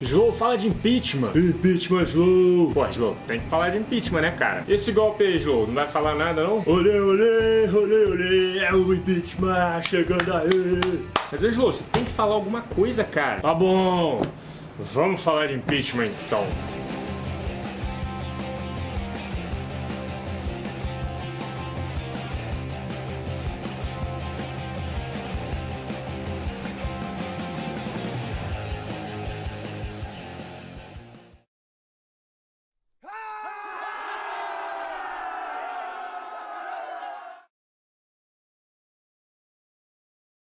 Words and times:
Slow, 0.00 0.32
fala 0.32 0.56
de 0.56 0.68
impeachment. 0.68 1.32
Impeachment, 1.34 2.04
Slow. 2.04 2.70
Pô, 2.72 2.86
Slow, 2.86 3.16
tem 3.26 3.40
que 3.40 3.46
falar 3.46 3.70
de 3.70 3.78
impeachment, 3.78 4.20
né, 4.20 4.30
cara? 4.30 4.64
Esse 4.68 4.92
golpe 4.92 5.24
aí, 5.24 5.38
Slow, 5.38 5.66
não 5.66 5.74
vai 5.74 5.88
falar 5.88 6.14
nada, 6.14 6.44
não? 6.44 6.62
Olê, 6.66 7.00
olê, 7.00 7.68
olê, 7.68 8.04
olê, 8.04 8.58
é 8.58 8.72
o 8.72 8.94
impeachment 8.94 9.82
chegando 9.82 10.32
aí. 10.32 11.04
Mas, 11.32 11.42
Slow, 11.42 11.72
você 11.72 11.82
tem 11.90 12.04
que 12.04 12.12
falar 12.12 12.36
alguma 12.36 12.62
coisa, 12.62 13.02
cara. 13.02 13.40
Tá 13.40 13.52
bom, 13.52 14.22
vamos 14.78 15.20
falar 15.20 15.46
de 15.46 15.56
impeachment, 15.56 16.12
então. 16.24 16.46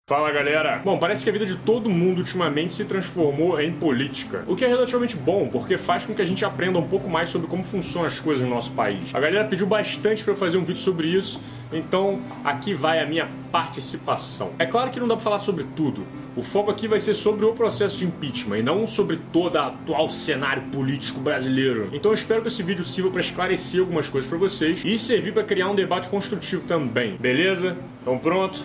Fala 0.08 0.32
galera! 0.32 0.80
Bom, 0.82 0.98
parece 0.98 1.22
que 1.22 1.28
a 1.28 1.32
vida 1.34 1.44
de 1.44 1.54
todo 1.54 1.90
mundo 1.90 2.20
ultimamente 2.20 2.72
se 2.72 2.82
transformou 2.86 3.60
em 3.60 3.70
política. 3.70 4.42
O 4.46 4.56
que 4.56 4.64
é 4.64 4.66
relativamente 4.66 5.14
bom, 5.14 5.50
porque 5.52 5.76
faz 5.76 6.06
com 6.06 6.14
que 6.14 6.22
a 6.22 6.24
gente 6.24 6.46
aprenda 6.46 6.78
um 6.78 6.88
pouco 6.88 7.10
mais 7.10 7.28
sobre 7.28 7.46
como 7.46 7.62
funcionam 7.62 8.06
as 8.06 8.18
coisas 8.18 8.42
no 8.42 8.48
nosso 8.48 8.72
país. 8.72 9.14
A 9.14 9.20
galera 9.20 9.44
pediu 9.44 9.66
bastante 9.66 10.24
para 10.24 10.32
eu 10.32 10.36
fazer 10.38 10.56
um 10.56 10.64
vídeo 10.64 10.80
sobre 10.80 11.08
isso, 11.08 11.42
então 11.70 12.22
aqui 12.42 12.72
vai 12.72 13.00
a 13.00 13.06
minha 13.06 13.28
participação. 13.52 14.52
É 14.58 14.64
claro 14.64 14.90
que 14.90 14.98
não 14.98 15.06
dá 15.06 15.14
pra 15.14 15.24
falar 15.24 15.38
sobre 15.38 15.66
tudo. 15.76 16.06
O 16.34 16.42
foco 16.42 16.70
aqui 16.70 16.88
vai 16.88 17.00
ser 17.00 17.12
sobre 17.12 17.44
o 17.44 17.52
processo 17.52 17.98
de 17.98 18.06
impeachment 18.06 18.60
e 18.60 18.62
não 18.62 18.86
sobre 18.86 19.18
todo 19.30 19.56
o 19.56 19.58
atual 19.58 20.08
cenário 20.08 20.62
político 20.72 21.20
brasileiro. 21.20 21.90
Então 21.92 22.14
espero 22.14 22.40
que 22.40 22.48
esse 22.48 22.62
vídeo 22.62 22.82
sirva 22.82 23.10
para 23.10 23.20
esclarecer 23.20 23.80
algumas 23.80 24.08
coisas 24.08 24.26
para 24.26 24.38
vocês 24.38 24.82
e 24.86 24.98
servir 24.98 25.34
para 25.34 25.44
criar 25.44 25.68
um 25.68 25.74
debate 25.74 26.08
construtivo 26.08 26.64
também. 26.64 27.18
Beleza? 27.18 27.76
Então 28.00 28.16
pronto? 28.16 28.58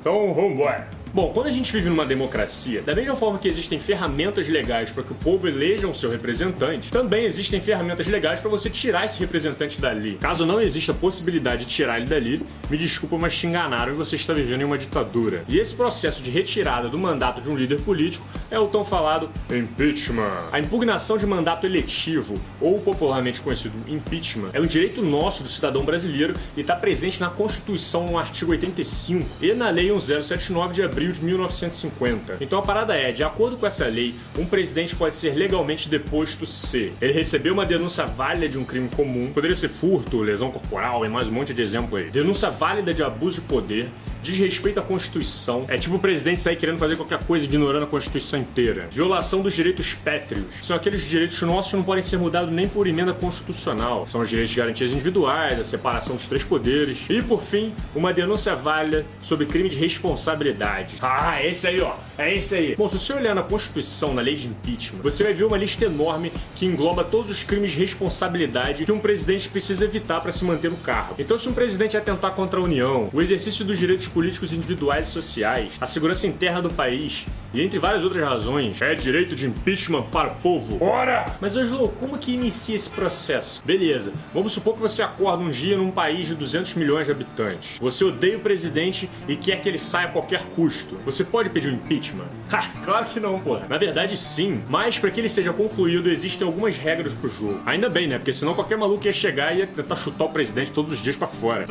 Então, 0.00 0.32
vambora! 0.32 0.99
Bom, 1.12 1.32
quando 1.34 1.48
a 1.48 1.50
gente 1.50 1.72
vive 1.72 1.88
numa 1.88 2.06
democracia, 2.06 2.82
da 2.82 2.94
mesma 2.94 3.16
forma 3.16 3.36
que 3.36 3.48
existem 3.48 3.80
ferramentas 3.80 4.46
legais 4.46 4.92
para 4.92 5.02
que 5.02 5.10
o 5.10 5.14
povo 5.16 5.48
eleja 5.48 5.88
o 5.88 5.92
seu 5.94 6.08
representante, 6.08 6.92
também 6.92 7.24
existem 7.24 7.60
ferramentas 7.60 8.06
legais 8.06 8.38
para 8.38 8.48
você 8.48 8.70
tirar 8.70 9.06
esse 9.06 9.18
representante 9.18 9.80
dali. 9.80 10.18
Caso 10.20 10.46
não 10.46 10.60
exista 10.60 10.94
possibilidade 10.94 11.64
de 11.64 11.74
tirar 11.74 11.98
ele 11.98 12.06
dali, 12.06 12.46
me 12.70 12.78
desculpa, 12.78 13.18
mas 13.18 13.36
te 13.36 13.48
enganaram 13.48 13.92
e 13.92 13.96
você 13.96 14.14
está 14.14 14.32
vivendo 14.32 14.60
em 14.60 14.64
uma 14.64 14.78
ditadura. 14.78 15.42
E 15.48 15.58
esse 15.58 15.74
processo 15.74 16.22
de 16.22 16.30
retirada 16.30 16.88
do 16.88 16.96
mandato 16.96 17.40
de 17.40 17.50
um 17.50 17.56
líder 17.56 17.80
político 17.80 18.24
é 18.48 18.58
o 18.60 18.68
tão 18.68 18.84
falado 18.84 19.28
impeachment. 19.50 20.30
A 20.52 20.60
impugnação 20.60 21.18
de 21.18 21.26
mandato 21.26 21.66
eletivo, 21.66 22.40
ou 22.60 22.80
popularmente 22.80 23.40
conhecido 23.40 23.74
impeachment, 23.88 24.50
é 24.52 24.60
um 24.60 24.66
direito 24.66 25.02
nosso 25.02 25.42
do 25.42 25.48
cidadão 25.48 25.84
brasileiro 25.84 26.36
e 26.56 26.60
está 26.60 26.76
presente 26.76 27.20
na 27.20 27.30
Constituição 27.30 28.06
no 28.06 28.16
artigo 28.16 28.52
85 28.52 29.26
e 29.42 29.52
na 29.54 29.70
Lei 29.70 29.86
1079 29.86 30.72
de 30.72 30.82
abril 30.84 30.99
de 31.08 31.24
1950. 31.24 32.36
Então 32.40 32.58
a 32.58 32.62
parada 32.62 32.94
é, 32.94 33.12
de 33.12 33.24
acordo 33.24 33.56
com 33.56 33.66
essa 33.66 33.86
lei, 33.86 34.14
um 34.38 34.44
presidente 34.44 34.94
pode 34.94 35.14
ser 35.14 35.34
legalmente 35.34 35.88
deposto 35.88 36.44
se 36.46 36.92
ele 37.00 37.12
recebeu 37.12 37.52
uma 37.52 37.64
denúncia 37.64 38.06
válida 38.06 38.48
de 38.48 38.58
um 38.58 38.64
crime 38.64 38.88
comum, 38.88 39.32
poderia 39.32 39.56
ser 39.56 39.68
furto, 39.68 40.22
lesão 40.22 40.50
corporal 40.50 41.04
e 41.04 41.08
mais 41.08 41.28
um 41.28 41.32
monte 41.32 41.54
de 41.54 41.62
exemplo 41.62 41.96
aí. 41.96 42.10
Denúncia 42.10 42.50
válida 42.50 42.92
de 42.92 43.02
abuso 43.02 43.40
de 43.40 43.46
poder, 43.46 43.88
desrespeito 44.22 44.80
à 44.80 44.82
Constituição, 44.82 45.64
é 45.68 45.76
tipo 45.76 45.96
o 45.96 45.98
presidente 45.98 46.40
sair 46.40 46.56
querendo 46.56 46.78
fazer 46.78 46.96
qualquer 46.96 47.22
coisa 47.24 47.44
ignorando 47.44 47.84
a 47.84 47.86
Constituição 47.86 48.40
inteira. 48.40 48.88
Violação 48.90 49.40
dos 49.42 49.54
direitos 49.54 49.94
pétreos, 49.94 50.44
são 50.60 50.76
aqueles 50.76 51.02
direitos 51.02 51.40
nossos 51.42 51.70
que 51.70 51.76
não 51.76 51.84
podem 51.84 52.02
ser 52.02 52.18
mudados 52.18 52.52
nem 52.52 52.68
por 52.68 52.86
emenda 52.86 53.12
constitucional. 53.12 54.06
São 54.06 54.20
os 54.20 54.28
direitos 54.28 54.50
de 54.50 54.56
garantias 54.56 54.92
individuais, 54.92 55.58
a 55.58 55.64
separação 55.64 56.16
dos 56.16 56.26
três 56.26 56.44
poderes. 56.44 57.06
E 57.08 57.22
por 57.22 57.42
fim, 57.42 57.72
uma 57.94 58.12
denúncia 58.12 58.54
válida 58.54 59.04
sobre 59.20 59.46
crime 59.46 59.68
de 59.68 59.76
responsabilidade. 59.76 60.96
Ah, 61.00 61.42
esse 61.44 61.66
aí, 61.66 61.80
ó. 61.80 61.94
É 62.18 62.34
esse 62.34 62.54
aí. 62.54 62.76
Bom, 62.76 62.88
se 62.88 62.98
você 62.98 63.12
olhar 63.12 63.34
na 63.34 63.42
Constituição, 63.42 64.14
na 64.14 64.22
lei 64.22 64.34
de 64.34 64.48
impeachment, 64.48 65.00
você 65.02 65.24
vai 65.24 65.32
ver 65.32 65.44
uma 65.44 65.56
lista 65.56 65.84
enorme 65.84 66.32
que 66.54 66.66
engloba 66.66 67.04
todos 67.04 67.30
os 67.30 67.42
crimes 67.42 67.72
de 67.72 67.78
responsabilidade 67.78 68.84
que 68.84 68.92
um 68.92 68.98
presidente 68.98 69.48
precisa 69.48 69.84
evitar 69.84 70.20
para 70.20 70.32
se 70.32 70.44
manter 70.44 70.70
no 70.70 70.76
cargo. 70.76 71.14
Então, 71.18 71.38
se 71.38 71.48
um 71.48 71.52
presidente 71.52 71.96
atentar 71.96 72.32
contra 72.32 72.60
a 72.60 72.62
União, 72.62 73.08
o 73.12 73.22
exercício 73.22 73.64
dos 73.64 73.78
direitos 73.78 74.06
políticos 74.10 74.52
individuais 74.52 75.08
e 75.08 75.10
sociais, 75.10 75.72
a 75.80 75.86
segurança 75.86 76.26
interna 76.26 76.60
do 76.60 76.70
país 76.70 77.26
e 77.52 77.60
entre 77.60 77.78
várias 77.78 78.04
outras 78.04 78.22
razões, 78.22 78.80
é 78.80 78.94
direito 78.94 79.34
de 79.34 79.46
impeachment 79.46 80.02
para 80.04 80.28
o 80.28 80.34
povo. 80.36 80.78
Ora! 80.84 81.34
Mas, 81.40 81.56
Angelo, 81.56 81.88
como 81.98 82.16
que 82.16 82.32
inicia 82.32 82.76
esse 82.76 82.88
processo? 82.88 83.60
Beleza, 83.64 84.12
vamos 84.32 84.52
supor 84.52 84.74
que 84.74 84.80
você 84.80 85.02
acorda 85.02 85.42
um 85.42 85.50
dia 85.50 85.76
num 85.76 85.90
país 85.90 86.28
de 86.28 86.34
200 86.34 86.74
milhões 86.74 87.06
de 87.06 87.12
habitantes. 87.12 87.78
Você 87.80 88.04
odeia 88.04 88.36
o 88.36 88.40
presidente 88.40 89.10
e 89.26 89.34
quer 89.34 89.60
que 89.60 89.68
ele 89.68 89.78
saia 89.78 90.08
a 90.08 90.12
qualquer 90.12 90.42
custo. 90.54 90.96
Você 91.04 91.24
pode 91.24 91.50
pedir 91.50 91.70
um 91.70 91.74
impeachment? 91.74 92.26
Ha, 92.52 92.62
claro 92.84 93.04
que 93.04 93.20
não, 93.20 93.38
porra. 93.38 93.66
Na 93.68 93.78
verdade, 93.78 94.16
sim. 94.16 94.60
Mas 94.68 94.98
para 94.98 95.08
que 95.10 95.20
ele 95.20 95.28
seja 95.28 95.52
concluído, 95.52 96.10
existem 96.10 96.44
algumas 96.44 96.76
regras 96.76 97.14
pro 97.14 97.30
jogo. 97.30 97.60
Ainda 97.64 97.88
bem, 97.88 98.08
né? 98.08 98.18
Porque 98.18 98.32
senão 98.32 98.54
qualquer 98.54 98.76
maluco 98.76 99.06
ia 99.06 99.12
chegar 99.12 99.54
e 99.54 99.60
ia 99.60 99.66
tentar 99.68 99.94
chutar 99.94 100.24
o 100.24 100.30
presidente 100.30 100.72
todos 100.72 100.94
os 100.94 100.98
dias 101.00 101.16
para 101.16 101.28
fora. 101.28 101.64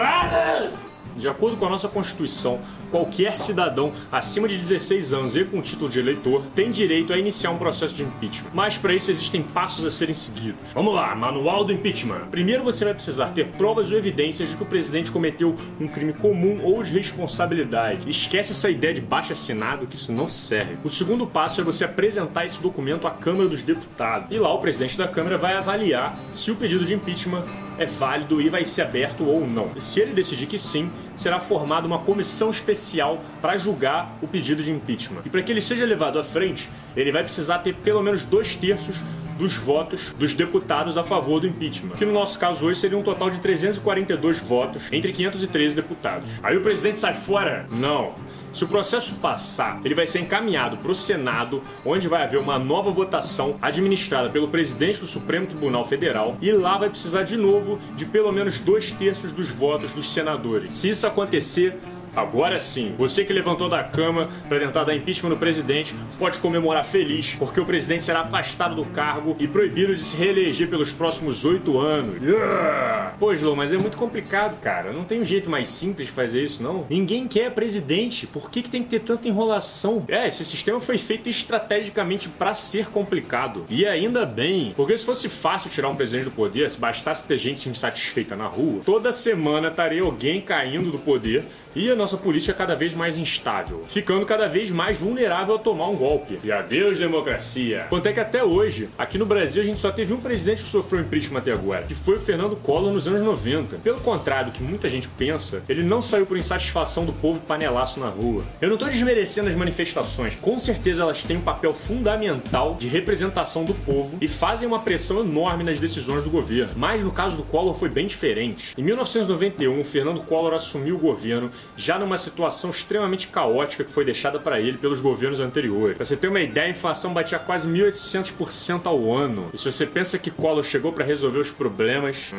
De 1.20 1.28
acordo 1.28 1.58
com 1.58 1.66
a 1.66 1.70
nossa 1.70 1.90
Constituição, 1.90 2.62
qualquer 2.90 3.36
cidadão 3.36 3.92
acima 4.10 4.48
de 4.48 4.56
16 4.56 5.14
anos 5.14 5.36
e 5.36 5.44
com 5.44 5.62
título 5.62 5.90
de 5.90 6.00
eleitor 6.00 6.44
tem 6.56 6.72
direito 6.72 7.12
a 7.12 7.18
iniciar 7.18 7.52
um 7.52 7.58
processo 7.58 7.94
de 7.94 8.04
impeachment. 8.04 8.50
Mas 8.54 8.78
para 8.78 8.94
isso 8.94 9.12
existem 9.12 9.44
passos 9.44 9.86
a 9.86 9.90
serem 9.90 10.16
seguidos. 10.16 10.74
Vamos 10.74 10.96
lá, 10.96 11.14
manual 11.14 11.66
do 11.66 11.74
impeachment. 11.74 12.30
Primeiro 12.32 12.64
você 12.64 12.86
vai 12.86 12.94
precisar 12.94 13.32
ter 13.32 13.48
provas 13.48 13.92
ou 13.92 13.98
evidências 13.98 14.50
de 14.50 14.56
que 14.56 14.64
o 14.64 14.66
presidente 14.66 15.12
cometeu 15.12 15.56
um 15.80 15.88
crime 15.88 16.14
comum 16.14 16.62
ou 16.64 16.82
de 16.82 16.94
responsabilidade. 16.94 18.10
Esquece 18.10 18.54
essa 18.54 18.70
ideia 18.70 18.94
de 18.94 19.02
baixo 19.02 19.34
assinado 19.34 19.86
que 19.88 19.96
isso 19.96 20.14
não 20.14 20.30
serve. 20.30 20.78
O 20.86 20.90
segundo 20.90 21.28
passo 21.28 21.60
é 21.60 21.64
você 21.66 21.84
apresentar 21.84 22.46
esse 22.46 22.62
documento 22.62 23.06
à 23.06 23.12
Câmara 23.12 23.50
dos 23.50 23.62
Deputados. 23.62 24.30
E 24.32 24.40
lá 24.40 24.54
o 24.54 24.60
presidente 24.60 24.98
da 24.98 25.08
Câmara 25.08 25.38
vai 25.38 25.56
avaliar 25.56 26.18
se 26.32 26.50
o 26.50 26.56
pedido 26.56 26.86
de 26.86 26.94
impeachment 26.94 27.44
é 27.80 27.86
válido 27.86 28.42
e 28.42 28.50
vai 28.50 28.66
ser 28.66 28.82
aberto 28.82 29.24
ou 29.24 29.48
não. 29.48 29.72
Se 29.80 30.02
ele 30.02 30.12
decidir 30.12 30.46
que 30.46 30.60
sim, 30.60 30.92
será 31.16 31.40
formada 31.40 31.88
uma 31.88 32.00
comissão 32.00 32.50
especial 32.50 33.22
para 33.42 33.56
julgar 33.56 34.18
o 34.22 34.28
pedido 34.28 34.62
de 34.62 34.72
impeachment. 34.72 35.22
E 35.26 35.30
para 35.30 35.42
que 35.42 35.52
ele 35.52 35.62
seja 35.62 35.86
levado 35.86 36.20
à 36.20 36.24
frente, 36.24 36.70
ele 36.96 37.12
vai 37.12 37.24
precisar 37.24 37.60
ter 37.60 37.74
pelo 37.76 38.04
menos 38.04 38.26
dois 38.26 38.56
terços 38.56 39.02
dos 39.40 39.56
votos 39.56 40.14
dos 40.20 40.36
deputados 40.36 40.98
a 40.98 41.04
favor 41.04 41.40
do 41.40 41.48
impeachment, 41.48 41.96
que 41.96 42.06
no 42.06 42.12
nosso 42.12 42.38
caso 42.38 42.66
hoje 42.66 42.80
seria 42.80 42.98
um 42.98 43.04
total 43.04 43.30
de 43.30 43.40
342 43.40 44.40
votos 44.40 44.92
entre 44.92 45.14
513 45.14 45.76
deputados. 45.76 46.30
Aí 46.44 46.58
o 46.58 46.62
presidente 46.62 46.98
sai 46.98 47.14
fora? 47.14 47.66
Não. 47.72 48.14
Se 48.52 48.64
o 48.64 48.68
processo 48.68 49.16
passar, 49.16 49.80
ele 49.86 49.94
vai 49.94 50.08
ser 50.08 50.20
encaminhado 50.20 50.78
para 50.78 50.92
o 50.92 50.96
Senado, 50.96 51.62
onde 51.86 52.08
vai 52.08 52.24
haver 52.24 52.40
uma 52.40 52.58
nova 52.58 52.92
votação 52.92 53.58
administrada 53.62 54.30
pelo 54.30 54.48
presidente 54.48 55.00
do 55.00 55.06
Supremo 55.06 55.46
Tribunal 55.46 55.88
Federal, 55.88 56.36
e 56.42 56.52
lá 56.52 56.78
vai 56.78 56.90
precisar 56.90 57.24
de 57.24 57.38
novo 57.38 57.80
de 57.96 58.06
pelo 58.06 58.32
menos 58.32 58.60
dois 58.60 58.92
terços 58.92 59.32
dos 59.32 59.50
votos 59.50 59.94
dos 59.94 60.12
senadores. 60.12 60.74
Se 60.74 60.90
isso 60.90 61.06
acontecer, 61.06 61.78
Agora 62.16 62.60
sim, 62.60 62.96
você 62.98 63.24
que 63.24 63.34
levantou 63.34 63.70
da 63.70 63.84
cama 63.84 64.30
para 64.48 64.60
tentar 64.60 64.84
dar 64.84 64.96
impeachment 64.96 65.30
no 65.30 65.38
presidente 65.38 65.96
pode 66.18 66.40
comemorar 66.40 66.84
feliz, 66.84 67.36
porque 67.38 67.60
o 67.60 67.66
presidente 67.66 68.04
será 68.04 68.22
afastado 68.22 68.76
do 68.76 68.86
cargo 68.86 69.36
e 69.40 69.48
proibido 69.48 69.96
de 69.96 70.02
se 70.02 70.18
reeleger 70.18 70.68
pelos 70.70 70.92
próximos 70.92 71.46
oito 71.46 71.80
anos. 71.80 72.22
Yeah! 72.22 73.16
Pô, 73.20 73.34
Slow, 73.34 73.56
mas 73.56 73.74
é 73.74 73.78
muito 73.78 73.98
complicado, 73.98 74.60
cara. 74.62 74.92
Não 74.92 75.04
tem 75.04 75.22
um 75.22 75.26
jeito 75.26 75.50
mais 75.50 75.68
simples 75.68 76.08
de 76.08 76.14
fazer 76.14 76.44
isso, 76.44 76.64
não. 76.64 76.86
Ninguém 76.90 77.28
quer 77.28 77.52
presidente. 77.52 78.28
Por 78.28 78.50
que, 78.50 78.62
que 78.62 78.70
tem 78.70 78.84
que 78.84 78.90
ter 78.90 79.00
tanta 79.00 79.28
enrolação? 79.28 80.06
É, 80.08 80.28
esse 80.28 80.44
sistema 80.46 80.80
foi 80.80 80.98
feito 80.98 81.30
estrategicamente 81.30 82.30
para 82.30 82.54
ser 82.54 82.88
complicado. 82.88 83.66
E 83.70 83.86
ainda 83.86 84.26
bem, 84.26 84.74
porque 84.76 84.98
se 84.98 85.06
fosse 85.06 85.30
fácil 85.30 85.70
tirar 85.70 85.90
um 85.90 85.96
presidente 85.96 86.26
do 86.26 86.32
poder, 86.32 86.70
se 86.70 86.80
bastasse 86.80 87.26
ter 87.28 87.38
gente 87.38 87.70
insatisfeita 87.70 88.36
na 88.36 88.48
rua, 88.48 88.82
toda 88.86 89.12
semana 89.12 89.68
estaria 89.70 90.02
alguém 90.02 90.42
caindo 90.42 90.92
do 90.92 91.00
poder 91.00 91.46
e 91.76 91.90
nossa 92.00 92.18
política 92.18 92.54
cada 92.54 92.76
vez 92.76 92.94
mais 92.94 93.18
instável, 93.18 93.84
ficando 93.88 94.26
cada 94.26 94.48
vez 94.48 94.72
mais 94.72 94.98
vulnerável 94.98 95.56
a 95.56 95.60
tomar 95.60 95.88
um 95.90 95.96
golpe. 95.96 96.40
E 96.44 96.52
adeus, 96.52 96.98
democracia. 96.98 97.86
Quanto 97.90 98.08
é 98.08 98.14
que 98.14 98.20
até 98.20 98.44
hoje, 98.44 98.90
aqui 98.98 99.18
no 99.18 99.26
Brasil, 99.26 99.62
a 99.62 99.66
gente 99.66 99.80
só 99.80 99.92
teve 99.92 100.14
um 100.14 100.18
presidente 100.18 100.64
que 100.64 100.70
sofreu 100.70 101.02
impeachment 101.02 101.40
até 101.40 101.52
agora, 101.52 101.84
que 101.84 101.94
foi 101.94 102.16
o 102.16 102.20
Fernando 102.20 102.56
Collor 102.56 102.92
nos 102.92 103.08
anos 103.08 103.22
90. 103.22 103.78
Pelo 103.78 104.00
contrário 104.02 104.52
do 104.52 104.52
que 104.54 104.64
muita 104.64 104.88
gente 104.88 105.08
pensa, 105.08 105.64
ele 105.68 105.84
não 105.84 106.02
saiu 106.02 106.26
por 106.26 106.38
insatisfação 106.38 107.06
do 107.06 107.14
povo 107.14 107.40
panelaço 107.42 108.00
na 108.00 108.08
rua. 108.08 108.44
Eu 108.62 108.70
não 108.70 108.78
tô 108.78 108.86
desmerecendo 108.86 109.50
as 109.50 109.56
manifestações, 109.56 110.36
com 110.36 110.60
certeza 110.60 111.04
elas 111.04 111.24
têm 111.24 111.38
um 111.38 111.42
papel 111.42 111.74
fundamental 111.74 112.76
de 112.80 112.88
representação 112.88 113.66
do 113.66 113.74
povo 113.74 114.18
e 114.22 114.28
fazem 114.28 114.68
uma 114.68 114.80
pressão 114.80 115.22
enorme 115.22 115.64
nas 115.64 115.80
decisões 115.80 116.24
do 116.24 116.30
governo. 116.30 116.74
Mas 116.76 117.04
no 117.04 117.12
caso 117.12 117.36
do 117.36 117.44
Collor 117.44 117.74
foi 117.74 117.90
bem 117.90 118.08
diferente. 118.08 118.74
Em 118.78 118.84
1991, 118.84 119.80
o 119.80 119.84
Fernando 119.84 120.22
Collor 120.22 120.54
assumiu 120.54 120.96
o 120.96 121.00
governo 121.00 121.50
já 121.76 121.89
já 121.90 121.98
numa 121.98 122.18
situação 122.18 122.70
extremamente 122.70 123.30
caótica 123.30 123.84
que 123.84 123.92
foi 123.92 124.06
deixada 124.06 124.40
para 124.40 124.60
ele 124.60 124.78
pelos 124.78 125.02
governos 125.02 125.40
anteriores. 125.40 125.96
Pra 125.96 126.06
você 126.06 126.16
ter 126.16 126.28
uma 126.28 126.40
ideia, 126.40 126.68
a 126.68 126.70
inflação 126.70 127.12
batia 127.16 127.40
quase 127.40 127.68
1.800% 127.68 128.86
ao 128.86 129.12
ano. 129.12 129.50
E 129.52 129.58
se 129.58 129.72
você 129.72 129.88
pensa 129.88 130.20
que 130.20 130.30
Collor 130.30 130.64
chegou 130.64 130.94
para 130.94 131.04
resolver 131.04 131.40
os 131.40 131.50
problemas. 131.50 132.32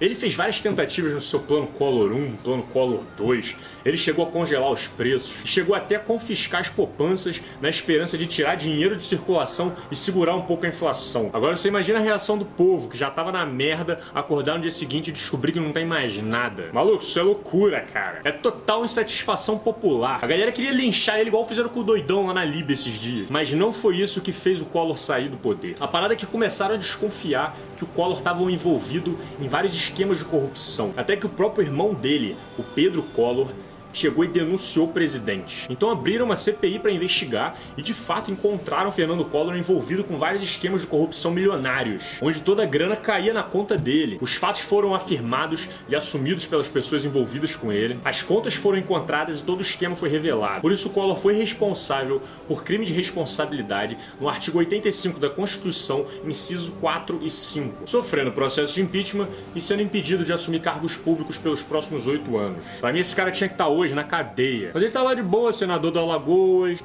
Ele 0.00 0.14
fez 0.14 0.34
várias 0.34 0.60
tentativas 0.60 1.14
no 1.14 1.20
seu 1.20 1.40
plano 1.40 1.66
Collor 1.68 2.12
1, 2.12 2.36
plano 2.36 2.62
Collor 2.64 3.00
2. 3.16 3.56
Ele 3.84 3.96
chegou 3.96 4.26
a 4.26 4.30
congelar 4.30 4.70
os 4.70 4.86
preços, 4.86 5.48
chegou 5.48 5.74
até 5.74 5.96
a 5.96 6.00
confiscar 6.00 6.60
as 6.60 6.68
poupanças 6.68 7.40
na 7.60 7.68
esperança 7.68 8.18
de 8.18 8.26
tirar 8.26 8.56
dinheiro 8.56 8.96
de 8.96 9.04
circulação 9.04 9.74
e 9.90 9.96
segurar 9.96 10.34
um 10.34 10.42
pouco 10.42 10.66
a 10.66 10.68
inflação. 10.68 11.30
Agora 11.32 11.56
você 11.56 11.68
imagina 11.68 12.00
a 12.00 12.02
reação 12.02 12.36
do 12.36 12.44
povo 12.44 12.88
que 12.88 12.98
já 12.98 13.10
tava 13.10 13.30
na 13.30 13.46
merda, 13.46 14.00
acordar 14.14 14.56
no 14.56 14.60
dia 14.60 14.70
seguinte 14.70 15.08
e 15.08 15.12
descobrir 15.12 15.52
que 15.52 15.60
não 15.60 15.72
tem 15.72 15.86
mais 15.86 16.20
nada. 16.20 16.70
Maluco, 16.72 17.02
isso 17.02 17.18
é 17.18 17.22
loucura, 17.22 17.80
cara. 17.80 18.20
É 18.24 18.32
total 18.32 18.73
insatisfação 18.82 19.58
popular. 19.58 20.18
A 20.22 20.26
galera 20.26 20.50
queria 20.50 20.72
linchar 20.72 21.20
ele 21.20 21.28
igual 21.28 21.44
fizeram 21.44 21.68
com 21.68 21.80
o 21.80 21.84
doidão 21.84 22.26
lá 22.26 22.34
na 22.34 22.44
Líbia 22.44 22.72
esses 22.72 22.98
dias. 22.98 23.28
Mas 23.28 23.52
não 23.52 23.72
foi 23.72 23.98
isso 23.98 24.20
que 24.20 24.32
fez 24.32 24.60
o 24.60 24.64
Collor 24.64 24.96
sair 24.96 25.28
do 25.28 25.36
poder. 25.36 25.76
A 25.78 25.86
parada 25.86 26.14
é 26.14 26.16
que 26.16 26.26
começaram 26.26 26.74
a 26.74 26.78
desconfiar 26.78 27.56
que 27.76 27.84
o 27.84 27.86
Collor 27.88 28.18
estava 28.18 28.42
envolvido 28.50 29.18
em 29.38 29.46
vários 29.46 29.74
esquemas 29.74 30.18
de 30.18 30.24
corrupção. 30.24 30.94
Até 30.96 31.16
que 31.16 31.26
o 31.26 31.28
próprio 31.28 31.66
irmão 31.66 31.92
dele, 31.92 32.36
o 32.58 32.62
Pedro 32.62 33.02
Collor, 33.02 33.50
chegou 33.94 34.24
e 34.24 34.28
denunciou 34.28 34.86
o 34.86 34.92
presidente. 34.92 35.66
Então 35.70 35.90
abriram 35.90 36.26
uma 36.26 36.36
CPI 36.36 36.78
para 36.78 36.90
investigar 36.90 37.56
e 37.76 37.82
de 37.82 37.94
fato 37.94 38.30
encontraram 38.30 38.92
Fernando 38.92 39.24
Collor 39.24 39.56
envolvido 39.56 40.04
com 40.04 40.18
vários 40.18 40.42
esquemas 40.42 40.82
de 40.82 40.86
corrupção 40.86 41.30
milionários, 41.30 42.18
onde 42.20 42.40
toda 42.42 42.62
a 42.62 42.66
grana 42.66 42.96
caía 42.96 43.32
na 43.32 43.42
conta 43.42 43.76
dele. 43.76 44.18
Os 44.20 44.34
fatos 44.34 44.60
foram 44.60 44.94
afirmados 44.94 45.68
e 45.88 45.94
assumidos 45.94 46.46
pelas 46.46 46.68
pessoas 46.68 47.04
envolvidas 47.04 47.54
com 47.54 47.72
ele. 47.72 47.98
As 48.04 48.22
contas 48.22 48.54
foram 48.54 48.78
encontradas 48.78 49.40
e 49.40 49.44
todo 49.44 49.58
o 49.58 49.62
esquema 49.62 49.94
foi 49.94 50.08
revelado. 50.08 50.60
Por 50.60 50.72
isso 50.72 50.90
Collor 50.90 51.16
foi 51.16 51.34
responsável 51.34 52.20
por 52.48 52.64
crime 52.64 52.84
de 52.84 52.92
responsabilidade 52.92 53.96
no 54.20 54.28
artigo 54.28 54.58
85 54.58 55.20
da 55.20 55.30
Constituição, 55.30 56.06
inciso 56.24 56.72
4 56.80 57.20
e 57.22 57.30
5, 57.30 57.86
sofrendo 57.86 58.32
processo 58.32 58.74
de 58.74 58.82
impeachment 58.82 59.28
e 59.54 59.60
sendo 59.60 59.82
impedido 59.82 60.24
de 60.24 60.32
assumir 60.32 60.60
cargos 60.60 60.96
públicos 60.96 61.38
pelos 61.38 61.62
próximos 61.62 62.06
oito 62.06 62.36
anos. 62.36 62.64
Para 62.80 62.92
mim 62.92 63.00
esse 63.00 63.14
cara 63.14 63.30
tinha 63.30 63.48
que 63.48 63.54
estar 63.54 63.64
tá 63.64 63.70
hoje 63.70 63.83
na 63.92 64.04
cadeia. 64.04 64.70
Mas 64.72 64.82
ele 64.82 64.92
tá 64.92 65.02
lá 65.02 65.14
de 65.14 65.22
boa, 65.22 65.52
senador 65.52 65.90
do 65.90 65.98
Alagoas. 65.98 66.82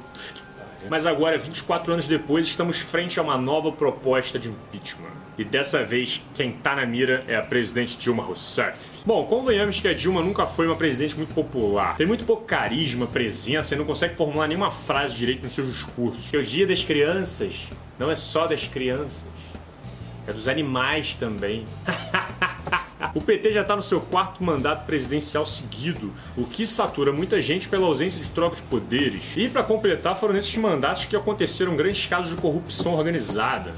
Mas 0.88 1.06
agora, 1.06 1.36
24 1.36 1.92
anos 1.92 2.06
depois, 2.06 2.46
estamos 2.46 2.78
frente 2.78 3.18
a 3.18 3.22
uma 3.22 3.36
nova 3.36 3.70
proposta 3.70 4.38
de 4.38 4.48
impeachment. 4.48 5.10
E 5.36 5.44
dessa 5.44 5.84
vez, 5.84 6.22
quem 6.34 6.52
tá 6.52 6.74
na 6.74 6.86
mira 6.86 7.24
é 7.26 7.36
a 7.36 7.42
presidente 7.42 7.96
Dilma 7.96 8.22
Rousseff. 8.22 8.78
Bom, 9.04 9.24
convenhamos 9.26 9.80
que 9.80 9.88
a 9.88 9.94
Dilma 9.94 10.22
nunca 10.22 10.46
foi 10.46 10.66
uma 10.66 10.76
presidente 10.76 11.16
muito 11.16 11.34
popular. 11.34 11.96
Tem 11.96 12.06
muito 12.06 12.24
pouco 12.24 12.44
carisma, 12.44 13.06
presença 13.06 13.74
e 13.74 13.78
não 13.78 13.84
consegue 13.84 14.14
formular 14.16 14.46
nenhuma 14.46 14.70
frase 14.70 15.16
direito 15.16 15.42
nos 15.42 15.52
seus 15.52 15.68
discursos. 15.68 16.32
E 16.32 16.36
o 16.36 16.42
dia 16.42 16.66
das 16.66 16.84
crianças 16.84 17.68
não 17.98 18.10
é 18.10 18.14
só 18.14 18.46
das 18.46 18.66
crianças, 18.66 19.26
é 20.26 20.32
dos 20.32 20.48
animais 20.48 21.14
também. 21.14 21.66
O 23.14 23.20
PT 23.20 23.50
já 23.50 23.62
está 23.62 23.74
no 23.74 23.82
seu 23.82 24.00
quarto 24.00 24.42
mandato 24.42 24.86
presidencial 24.86 25.44
seguido, 25.44 26.12
o 26.36 26.44
que 26.44 26.64
satura 26.64 27.12
muita 27.12 27.40
gente 27.42 27.68
pela 27.68 27.86
ausência 27.86 28.22
de 28.22 28.30
troca 28.30 28.56
de 28.56 28.62
poderes. 28.62 29.32
E 29.36 29.48
para 29.48 29.64
completar, 29.64 30.16
foram 30.16 30.34
nesses 30.34 30.56
mandatos 30.56 31.06
que 31.06 31.16
aconteceram 31.16 31.74
grandes 31.74 32.06
casos 32.06 32.34
de 32.34 32.40
corrupção 32.40 32.94
organizada 32.94 33.74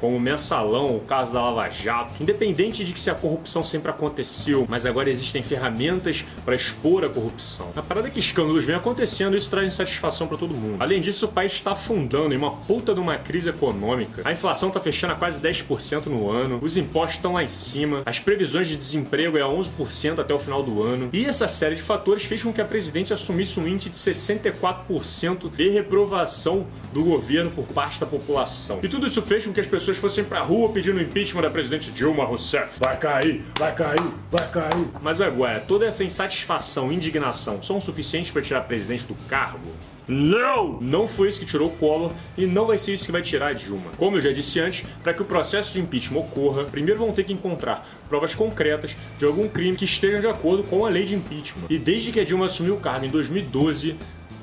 como 0.00 0.16
o 0.16 0.20
mensalão, 0.20 0.96
o 0.96 1.00
caso 1.00 1.32
da 1.32 1.40
Lava 1.42 1.68
Jato. 1.70 2.22
Independente 2.22 2.84
de 2.84 2.92
que 2.92 2.98
se 2.98 3.10
a 3.10 3.14
corrupção 3.14 3.64
sempre 3.64 3.90
aconteceu, 3.90 4.66
mas 4.68 4.86
agora 4.86 5.10
existem 5.10 5.42
ferramentas 5.42 6.24
para 6.44 6.54
expor 6.54 7.04
a 7.04 7.08
corrupção. 7.08 7.70
A 7.76 7.82
parada 7.82 8.08
é 8.08 8.10
que 8.10 8.18
escândalos 8.18 8.64
vêm 8.64 8.76
acontecendo 8.76 9.34
e 9.34 9.36
isso 9.36 9.50
traz 9.50 9.66
insatisfação 9.72 10.26
para 10.26 10.36
todo 10.36 10.54
mundo. 10.54 10.76
Além 10.80 11.00
disso, 11.00 11.26
o 11.26 11.28
país 11.28 11.52
está 11.52 11.72
afundando 11.72 12.34
em 12.34 12.36
uma 12.36 12.50
puta 12.50 12.94
de 12.94 13.00
uma 13.00 13.16
crise 13.16 13.48
econômica. 13.48 14.22
A 14.24 14.32
inflação 14.32 14.68
está 14.68 14.80
fechando 14.80 15.12
a 15.12 15.16
quase 15.16 15.40
10% 15.40 16.06
no 16.06 16.30
ano, 16.30 16.58
os 16.62 16.76
impostos 16.76 17.16
estão 17.16 17.34
lá 17.34 17.42
em 17.42 17.46
cima, 17.46 18.02
as 18.04 18.18
previsões 18.18 18.68
de 18.68 18.76
desemprego 18.76 19.36
é 19.36 19.42
a 19.42 19.46
11% 19.46 20.18
até 20.18 20.34
o 20.34 20.38
final 20.38 20.62
do 20.62 20.82
ano. 20.82 21.08
E 21.12 21.24
essa 21.24 21.48
série 21.48 21.74
de 21.74 21.82
fatores 21.82 22.24
fez 22.24 22.42
com 22.42 22.52
que 22.52 22.60
a 22.60 22.64
presidente 22.64 23.12
assumisse 23.12 23.58
um 23.60 23.66
índice 23.66 23.90
de 23.90 23.96
64% 23.96 25.50
de 25.50 25.68
reprovação 25.68 26.66
do 26.92 27.02
governo 27.02 27.50
por 27.50 27.66
parte 27.66 28.00
da 28.00 28.06
população. 28.06 28.80
E 28.82 28.88
tudo 28.88 29.06
isso 29.06 29.22
fez 29.22 29.46
com 29.46 29.52
que 29.52 29.60
as 29.60 29.66
pessoas 29.66 29.85
pessoas 29.86 29.98
fossem 29.98 30.24
pra 30.24 30.40
rua 30.40 30.70
pedindo 30.70 30.98
o 30.98 31.02
impeachment 31.02 31.42
da 31.42 31.50
presidente 31.50 31.92
Dilma 31.92 32.24
Rousseff. 32.24 32.80
Vai 32.80 32.96
cair, 32.96 33.44
vai 33.56 33.72
cair, 33.72 34.02
vai 34.30 34.50
cair. 34.50 34.88
Mas 35.00 35.20
agora, 35.20 35.60
toda 35.60 35.86
essa 35.86 36.02
insatisfação 36.02 36.90
e 36.90 36.96
indignação 36.96 37.62
são 37.62 37.80
suficientes 37.80 38.32
para 38.32 38.42
tirar 38.42 38.60
a 38.60 38.62
presidente 38.62 39.04
do 39.04 39.14
cargo? 39.28 39.68
Não! 40.08 40.80
Não 40.80 41.06
foi 41.06 41.28
isso 41.28 41.40
que 41.40 41.46
tirou 41.46 41.68
o 41.68 41.72
Collor 41.72 42.12
e 42.36 42.46
não 42.46 42.66
vai 42.66 42.78
ser 42.78 42.92
isso 42.92 43.06
que 43.06 43.12
vai 43.12 43.22
tirar 43.22 43.48
a 43.48 43.52
Dilma. 43.52 43.90
Como 43.96 44.16
eu 44.16 44.20
já 44.20 44.32
disse 44.32 44.60
antes, 44.60 44.84
para 45.02 45.12
que 45.12 45.22
o 45.22 45.24
processo 45.24 45.72
de 45.72 45.80
impeachment 45.80 46.20
ocorra, 46.20 46.64
primeiro 46.64 47.00
vão 47.00 47.12
ter 47.12 47.24
que 47.24 47.32
encontrar 47.32 47.88
provas 48.08 48.34
concretas 48.34 48.96
de 49.18 49.24
algum 49.24 49.48
crime 49.48 49.76
que 49.76 49.84
estejam 49.84 50.20
de 50.20 50.28
acordo 50.28 50.62
com 50.64 50.84
a 50.84 50.88
lei 50.88 51.04
de 51.04 51.14
impeachment. 51.14 51.66
E 51.68 51.78
desde 51.78 52.12
que 52.12 52.20
a 52.20 52.24
Dilma 52.24 52.46
assumiu 52.46 52.74
o 52.74 52.80
cargo 52.80 53.04
em 53.04 53.08
2012, 53.08 53.96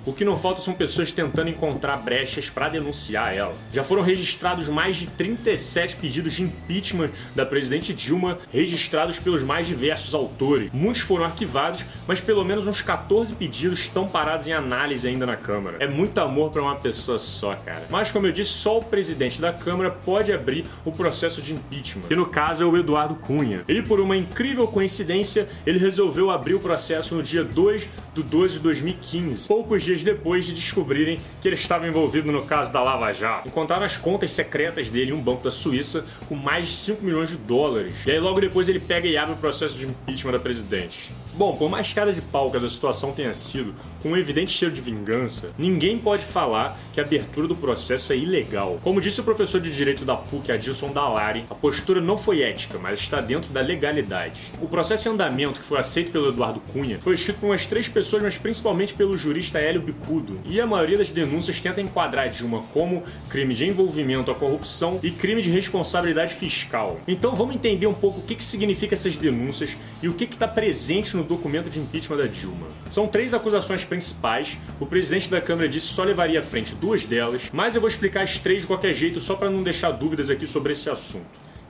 o 0.06 0.14
que 0.14 0.26
não 0.26 0.38
falta 0.38 0.62
são 0.62 0.74
pessoas 0.74 1.12
tentando 1.12 1.50
encontrar 1.50 1.98
brechas 1.98 2.50
para 2.50 2.70
denunciar 2.70 3.34
ela. 3.36 3.56
Já 3.72 3.84
foram 3.84 4.02
registrados 4.02 4.68
mais 4.68 4.98
de 4.98 5.08
37 5.08 5.96
pedidos 5.96 6.34
de 6.34 6.44
impeachment 6.44 7.12
da 7.36 7.46
presidente 7.46 7.94
Dilma, 7.94 8.38
registrados 8.52 9.20
pelos 9.20 9.44
mais 9.44 9.66
diversos 9.66 10.14
autores. 10.14 10.70
Muitos 10.74 11.02
foram 11.02 11.26
arquivados, 11.26 11.86
mas 12.08 12.20
pelo 12.20 12.44
menos 12.44 12.68
uns 12.68 12.82
14 12.82 13.36
pedidos 13.36 13.80
estão 13.80 14.08
parados 14.08 14.48
em 14.48 14.54
análise 14.54 15.08
ainda 15.08 15.26
na 15.26 15.38
Câmara. 15.38 15.78
É 15.80 15.88
muito 15.88 16.20
amor 16.20 16.52
para 16.52 16.62
uma 16.62 16.76
pessoa 16.76 17.20
só, 17.20 17.56
cara. 17.56 17.88
Mas 17.90 18.12
como 18.12 18.28
eu 18.28 18.32
disse, 18.32 18.52
só 18.52 18.80
o 18.80 18.84
presidente 18.84 19.40
da 19.40 19.54
Câmara 19.54 19.90
pode 19.92 20.32
abrir 20.32 20.66
o 20.84 20.92
processo 20.92 21.42
de 21.42 21.54
impeachment. 21.54 22.08
E 22.10 22.16
no 22.16 22.26
caso 22.26 22.64
é 22.64 22.68
o 22.68 22.78
Eduardo 22.78 23.16
Cunha. 23.16 23.64
Ele, 23.68 23.84
por 23.84 24.00
uma 24.00 24.18
incrível 24.18 24.68
coincidência, 24.68 25.48
ele 25.66 25.80
resolveu 25.80 26.30
abrir 26.30 26.56
o 26.56 26.60
processo 26.60 27.16
no 27.16 27.24
dia 27.24 27.44
2 27.44 27.90
de 28.14 28.24
12 28.24 28.56
de 28.56 28.60
2015, 28.60 29.48
poucos 29.48 29.84
dias 29.84 29.93
dias 29.94 30.04
depois 30.04 30.45
de 30.45 30.54
descobrirem 30.54 31.19
que 31.42 31.48
ele 31.48 31.56
estava 31.56 31.88
envolvido 31.88 32.31
no 32.31 32.45
caso 32.45 32.72
da 32.72 32.81
Lava 32.81 33.12
Jato. 33.13 33.48
Encontraram 33.48 33.84
as 33.84 33.98
contas 33.98 34.31
secretas 34.31 34.90
dele 34.90 35.12
em 35.12 35.13
um 35.13 35.22
banco 35.22 35.44
da 35.44 35.51
Suíça 35.51 36.06
com 36.28 36.36
mais 36.36 36.68
de 36.68 36.74
5 36.74 37.04
milhões 37.04 37.30
de 37.30 37.38
dólares. 37.38 38.06
E 38.06 38.12
aí 38.12 38.19
logo 38.19 38.40
depois 38.40 38.68
ele 38.68 38.80
pega 38.80 39.07
e 39.07 39.16
abre 39.16 39.34
o 39.34 39.38
processo 39.38 39.78
de 39.78 39.86
impeachment 39.86 40.31
da 40.31 40.40
presidente. 40.40 41.12
Bom, 41.36 41.56
por 41.56 41.69
mais 41.69 41.92
cara 41.94 42.13
de 42.13 42.22
pau 42.22 42.51
que 42.51 42.57
a 42.57 42.69
situação 42.69 43.12
tenha 43.12 43.34
sido, 43.34 43.74
com 44.04 44.10
um 44.10 44.18
evidente 44.18 44.52
cheiro 44.52 44.74
de 44.74 44.82
vingança, 44.82 45.52
ninguém 45.58 45.98
pode 45.98 46.26
falar 46.26 46.78
que 46.92 47.00
a 47.00 47.04
abertura 47.04 47.48
do 47.48 47.56
processo 47.56 48.12
é 48.12 48.18
ilegal. 48.18 48.78
Como 48.84 49.00
disse 49.00 49.22
o 49.22 49.24
professor 49.24 49.62
de 49.62 49.74
direito 49.74 50.04
da 50.04 50.16
PUC, 50.16 50.52
Adilson 50.52 50.92
Dalari, 50.92 51.46
a 51.50 51.56
postura 51.56 52.02
não 52.02 52.18
foi 52.18 52.42
ética, 52.42 52.78
mas 52.78 53.00
está 53.00 53.22
dentro 53.22 53.54
da 53.54 53.62
legalidade. 53.62 54.52
O 54.62 54.68
processo 54.68 55.07
em 55.07 55.14
andamento, 55.14 55.62
que 55.62 55.66
foi 55.66 55.80
aceito 55.80 56.12
pelo 56.12 56.28
Eduardo 56.28 56.60
Cunha, 56.74 57.00
foi 57.00 57.16
escrito 57.16 57.40
por 57.40 57.48
umas 57.48 57.66
três 57.66 57.88
pessoas, 57.88 58.22
mas 58.22 58.38
principalmente 58.38 58.94
pelo 58.94 59.18
jurista 59.18 59.57
Hélio 59.57 59.81
Bicudo. 59.81 60.38
E 60.44 60.60
a 60.60 60.68
maioria 60.68 60.98
das 60.98 61.10
denúncias 61.10 61.62
tenta 61.62 61.80
enquadrar 61.80 62.30
Dilma 62.30 62.64
como 62.74 63.04
crime 63.30 63.54
de 63.54 63.66
envolvimento 63.66 64.30
à 64.30 64.36
corrupção 64.36 65.00
e 65.02 65.12
crime 65.12 65.42
de 65.42 65.50
responsabilidade 65.50 66.33
fiscal. 66.33 67.00
Então 67.07 67.36
vamos 67.36 67.56
entender 67.56 67.88
um 67.88 67.94
pouco 67.94 68.19
o 68.19 68.24
que, 68.24 68.36
que 68.36 68.44
significa 68.44 68.95
essas 68.95 69.16
denúncias 69.16 69.78
e 70.02 70.10
o 70.10 70.14
que 70.14 70.26
está 70.26 70.48
presente 70.48 71.16
no 71.16 71.24
documento 71.24 71.69
de 71.69 71.80
impeachment 71.80 72.18
da 72.18 72.28
Dilma. 72.28 72.68
São 72.90 73.07
três 73.07 73.33
acusações 73.33 73.86
principais. 73.94 74.57
O 74.80 74.85
presidente 74.85 75.30
da 75.30 75.40
Câmara 75.40 75.69
disse 75.69 75.88
que 75.88 75.94
só 75.94 76.04
levaria 76.04 76.40
à 76.40 76.44
frente 76.44 76.73
duas 76.73 77.06
delas, 77.06 77.50
mas 77.54 77.76
eu 77.76 77.81
vou 77.81 77.88
explicar 77.88 78.23
as 78.23 78.40
três 78.40 78.62
de 78.62 78.68
qualquer 78.68 78.94
jeito 78.94 79.19
só 79.19 79.35
para 79.35 79.50
não 79.50 79.62
deixar 79.62 79.92
dúvidas 79.92 80.30
aqui 80.30 80.47
sobre 80.47 80.71
esse 80.71 80.90
assunto. 80.90 81.28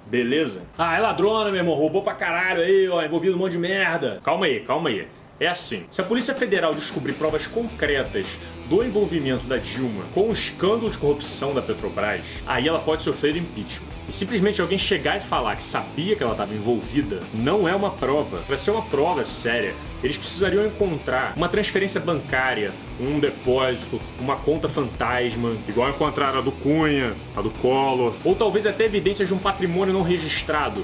Beleza? 0.08 0.62
Ah, 0.78 0.98
é 0.98 1.00
ladrona, 1.00 1.50
meu 1.52 1.60
irmão, 1.60 1.74
roubou 1.74 2.02
pra 2.02 2.14
caralho 2.14 2.62
aí, 2.62 2.88
ó, 2.88 3.02
envolvido 3.04 3.36
um 3.36 3.40
monte 3.40 3.54
de 3.54 3.60
merda. 3.60 4.22
Calma 4.24 4.46
aí, 4.46 4.62
calma 4.62 4.90
aí. 4.90 5.08
É 5.40 5.48
assim: 5.48 5.86
se 5.90 6.00
a 6.00 6.04
Polícia 6.04 6.34
Federal 6.34 6.74
descobrir 6.74 7.14
provas 7.14 7.48
concretas 7.48 8.38
do 8.70 8.84
envolvimento 8.84 9.46
da 9.46 9.58
Dilma 9.58 10.06
com 10.14 10.30
o 10.30 10.32
escândalo 10.32 10.90
de 10.90 10.98
corrupção 10.98 11.54
da 11.54 11.62
Petrobras, 11.62 12.44
aí 12.46 12.68
ela 12.68 12.80
pode 12.80 13.02
sofrer 13.02 13.36
impeachment. 13.36 13.93
E 14.08 14.12
simplesmente 14.12 14.62
alguém 14.62 14.78
chegar 14.78 15.18
e 15.18 15.22
falar 15.22 15.56
que 15.56 15.64
sabia 15.64 16.16
que 16.16 16.24
ela 16.24 16.34
estava 16.34 16.54
envolvida 16.54 17.22
não 17.34 17.68
é 17.68 17.76
uma 17.76 17.90
prova. 17.90 18.40
Para 18.40 18.58
ser 18.58 18.72
uma 18.72 18.82
prova 18.82 19.24
séria, 19.24 19.74
eles 20.04 20.18
precisariam 20.18 20.66
encontrar 20.66 21.34
uma 21.38 21.48
transferência 21.48 22.02
bancária, 22.02 22.72
um 23.00 23.20
depósito, 23.20 24.02
uma 24.20 24.36
conta 24.36 24.68
fantasma, 24.68 25.54
igual 25.68 25.90
encontraram 25.90 26.40
a 26.40 26.42
do 26.42 26.52
Cunha, 26.52 27.14
a 27.36 27.42
do 27.42 27.50
Collor, 27.50 28.14
ou 28.24 28.36
talvez 28.36 28.66
até 28.66 28.86
evidências 28.86 29.28
de 29.28 29.34
um 29.34 29.40
patrimônio 29.40 29.94
não 29.94 30.02
registrado, 30.02 30.84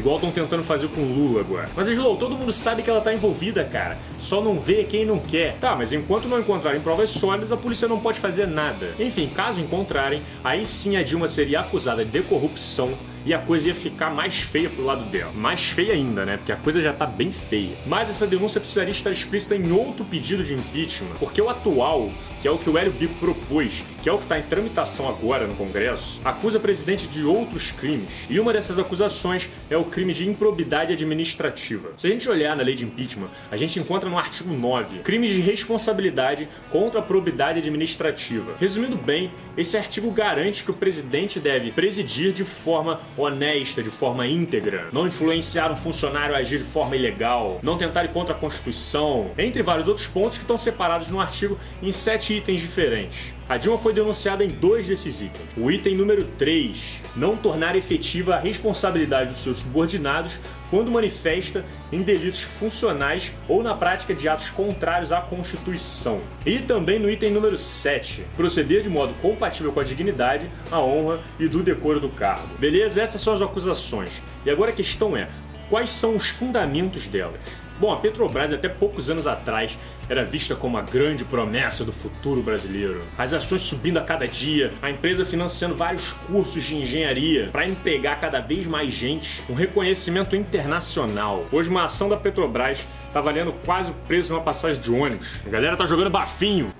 igual 0.00 0.16
estão 0.16 0.30
tentando 0.30 0.64
fazer 0.64 0.88
com 0.88 1.00
o 1.00 1.12
Lula 1.12 1.40
agora. 1.40 1.68
Mas 1.76 1.88
Slow, 1.88 2.16
todo 2.16 2.36
mundo 2.36 2.52
sabe 2.52 2.82
que 2.82 2.90
ela 2.90 3.00
tá 3.00 3.12
envolvida, 3.14 3.64
cara. 3.64 3.98
Só 4.18 4.42
não 4.42 4.58
vê 4.58 4.84
quem 4.84 5.04
não 5.04 5.18
quer. 5.18 5.56
Tá, 5.60 5.76
mas 5.76 5.92
enquanto 5.92 6.28
não 6.28 6.40
encontrarem 6.40 6.80
provas 6.80 7.10
sólidas, 7.10 7.52
a 7.52 7.56
polícia 7.56 7.86
não 7.86 8.00
pode 8.00 8.18
fazer 8.18 8.46
nada. 8.46 8.94
Enfim, 8.98 9.30
caso 9.34 9.60
encontrarem, 9.60 10.22
aí 10.42 10.66
sim 10.66 10.96
a 10.96 11.02
Dilma 11.02 11.28
seria 11.28 11.60
acusada 11.60 12.04
de 12.04 12.22
corrupção 12.22 12.92
e 13.24 13.34
a 13.34 13.38
coisa 13.38 13.68
ia 13.68 13.74
ficar 13.74 14.10
mais 14.10 14.38
feia 14.38 14.68
pro 14.70 14.84
lado 14.84 15.04
dela. 15.04 15.30
Mais 15.32 15.68
feia 15.68 15.92
ainda, 15.92 16.24
né? 16.24 16.36
Porque 16.36 16.52
a 16.52 16.56
coisa 16.56 16.80
já 16.80 16.92
tá 16.92 17.06
bem 17.06 17.30
feia. 17.30 17.76
Mas 17.86 18.08
essa 18.08 18.26
denúncia 18.26 18.60
precisaria 18.60 18.92
estar 18.92 19.10
explícita 19.10 19.54
em 19.54 19.70
outro 19.72 20.04
pedido 20.04 20.42
de 20.42 20.54
impeachment, 20.54 21.16
porque 21.18 21.40
o 21.40 21.48
atual, 21.48 22.10
que 22.40 22.48
é 22.48 22.50
o 22.50 22.58
que 22.58 22.70
o 22.70 22.78
Hélio 22.78 22.92
Bico 22.92 23.14
propôs, 23.14 23.84
que 24.02 24.08
é 24.08 24.12
o 24.12 24.16
que 24.16 24.24
está 24.24 24.38
em 24.38 24.42
tramitação 24.42 25.08
agora 25.08 25.46
no 25.46 25.54
Congresso, 25.54 26.20
acusa 26.24 26.58
o 26.58 26.60
presidente 26.60 27.06
de 27.06 27.24
outros 27.24 27.70
crimes. 27.70 28.26
E 28.30 28.40
uma 28.40 28.52
dessas 28.52 28.78
acusações 28.78 29.48
é 29.68 29.76
o 29.76 29.84
crime 29.84 30.12
de 30.14 30.28
improbidade 30.28 30.92
administrativa. 30.92 31.90
Se 31.96 32.06
a 32.06 32.10
gente 32.10 32.28
olhar 32.28 32.56
na 32.56 32.62
lei 32.62 32.74
de 32.74 32.84
impeachment, 32.84 33.28
a 33.50 33.56
gente 33.56 33.78
encontra 33.78 34.08
no 34.08 34.18
artigo 34.18 34.52
9 34.54 35.00
crimes 35.00 35.30
de 35.30 35.40
responsabilidade 35.40 36.48
contra 36.70 37.00
a 37.00 37.02
probidade 37.02 37.58
administrativa. 37.58 38.54
Resumindo 38.58 38.96
bem, 38.96 39.30
esse 39.56 39.76
artigo 39.76 40.10
garante 40.10 40.64
que 40.64 40.70
o 40.70 40.74
presidente 40.74 41.38
deve 41.38 41.72
presidir 41.72 42.32
de 42.32 42.44
forma 42.44 43.00
honesta, 43.16 43.82
de 43.82 43.90
forma 43.90 44.26
íntegra, 44.26 44.88
não 44.92 45.06
influenciar 45.06 45.70
um 45.70 45.76
funcionário 45.76 46.34
a 46.34 46.38
agir 46.38 46.58
de 46.58 46.64
forma 46.64 46.96
ilegal, 46.96 47.60
não 47.62 47.76
tentar 47.76 48.04
ir 48.04 48.12
contra 48.12 48.34
a 48.34 48.38
Constituição, 48.38 49.30
entre 49.36 49.62
vários 49.62 49.88
outros 49.88 50.06
pontos 50.06 50.38
que 50.38 50.44
estão 50.44 50.56
separados 50.56 51.08
no 51.08 51.20
artigo 51.20 51.58
em 51.82 51.92
sete 51.92 52.29
itens 52.30 52.60
diferentes. 52.60 53.34
A 53.48 53.56
Dilma 53.56 53.76
foi 53.76 53.92
denunciada 53.92 54.44
em 54.44 54.48
dois 54.48 54.86
desses 54.86 55.20
itens. 55.20 55.44
O 55.56 55.70
item 55.70 55.96
número 55.96 56.24
3, 56.38 57.00
não 57.16 57.36
tornar 57.36 57.74
efetiva 57.74 58.36
a 58.36 58.38
responsabilidade 58.38 59.30
dos 59.30 59.42
seus 59.42 59.58
subordinados 59.58 60.38
quando 60.70 60.90
manifesta 60.90 61.64
em 61.90 62.00
delitos 62.00 62.42
funcionais 62.42 63.32
ou 63.48 63.62
na 63.62 63.74
prática 63.74 64.14
de 64.14 64.28
atos 64.28 64.50
contrários 64.50 65.10
à 65.10 65.20
Constituição. 65.20 66.20
E 66.46 66.60
também 66.60 66.98
no 67.00 67.10
item 67.10 67.32
número 67.32 67.58
7, 67.58 68.22
proceder 68.36 68.82
de 68.82 68.88
modo 68.88 69.12
compatível 69.20 69.72
com 69.72 69.80
a 69.80 69.84
dignidade, 69.84 70.48
a 70.70 70.80
honra 70.80 71.20
e 71.38 71.48
do 71.48 71.62
decoro 71.62 71.98
do 71.98 72.08
cargo. 72.08 72.46
Beleza? 72.58 73.02
Essas 73.02 73.20
são 73.20 73.34
as 73.34 73.42
acusações. 73.42 74.22
E 74.46 74.50
agora 74.50 74.70
a 74.70 74.74
questão 74.74 75.16
é: 75.16 75.28
quais 75.68 75.90
são 75.90 76.14
os 76.14 76.28
fundamentos 76.28 77.08
delas? 77.08 77.40
Bom, 77.80 77.90
a 77.90 77.96
Petrobras 77.96 78.52
até 78.52 78.68
poucos 78.68 79.08
anos 79.08 79.26
atrás 79.26 79.78
era 80.06 80.22
vista 80.22 80.54
como 80.54 80.76
a 80.76 80.82
grande 80.82 81.24
promessa 81.24 81.82
do 81.82 81.90
futuro 81.90 82.42
brasileiro. 82.42 83.00
As 83.16 83.32
ações 83.32 83.62
subindo 83.62 83.96
a 83.96 84.02
cada 84.02 84.28
dia, 84.28 84.70
a 84.82 84.90
empresa 84.90 85.24
financiando 85.24 85.74
vários 85.74 86.12
cursos 86.12 86.62
de 86.62 86.76
engenharia 86.76 87.48
para 87.50 87.66
empregar 87.66 88.20
cada 88.20 88.38
vez 88.38 88.66
mais 88.66 88.92
gente, 88.92 89.42
um 89.48 89.54
reconhecimento 89.54 90.36
internacional. 90.36 91.46
Hoje 91.50 91.70
uma 91.70 91.84
ação 91.84 92.06
da 92.06 92.18
Petrobras 92.18 92.84
tá 93.14 93.20
valendo 93.22 93.54
quase 93.64 93.90
o 93.90 93.94
preço 94.06 94.28
de 94.28 94.34
uma 94.34 94.42
passagem 94.42 94.78
de 94.78 94.90
ônibus. 94.90 95.40
A 95.46 95.48
galera 95.48 95.74
tá 95.74 95.86
jogando 95.86 96.10
bafinho. 96.10 96.70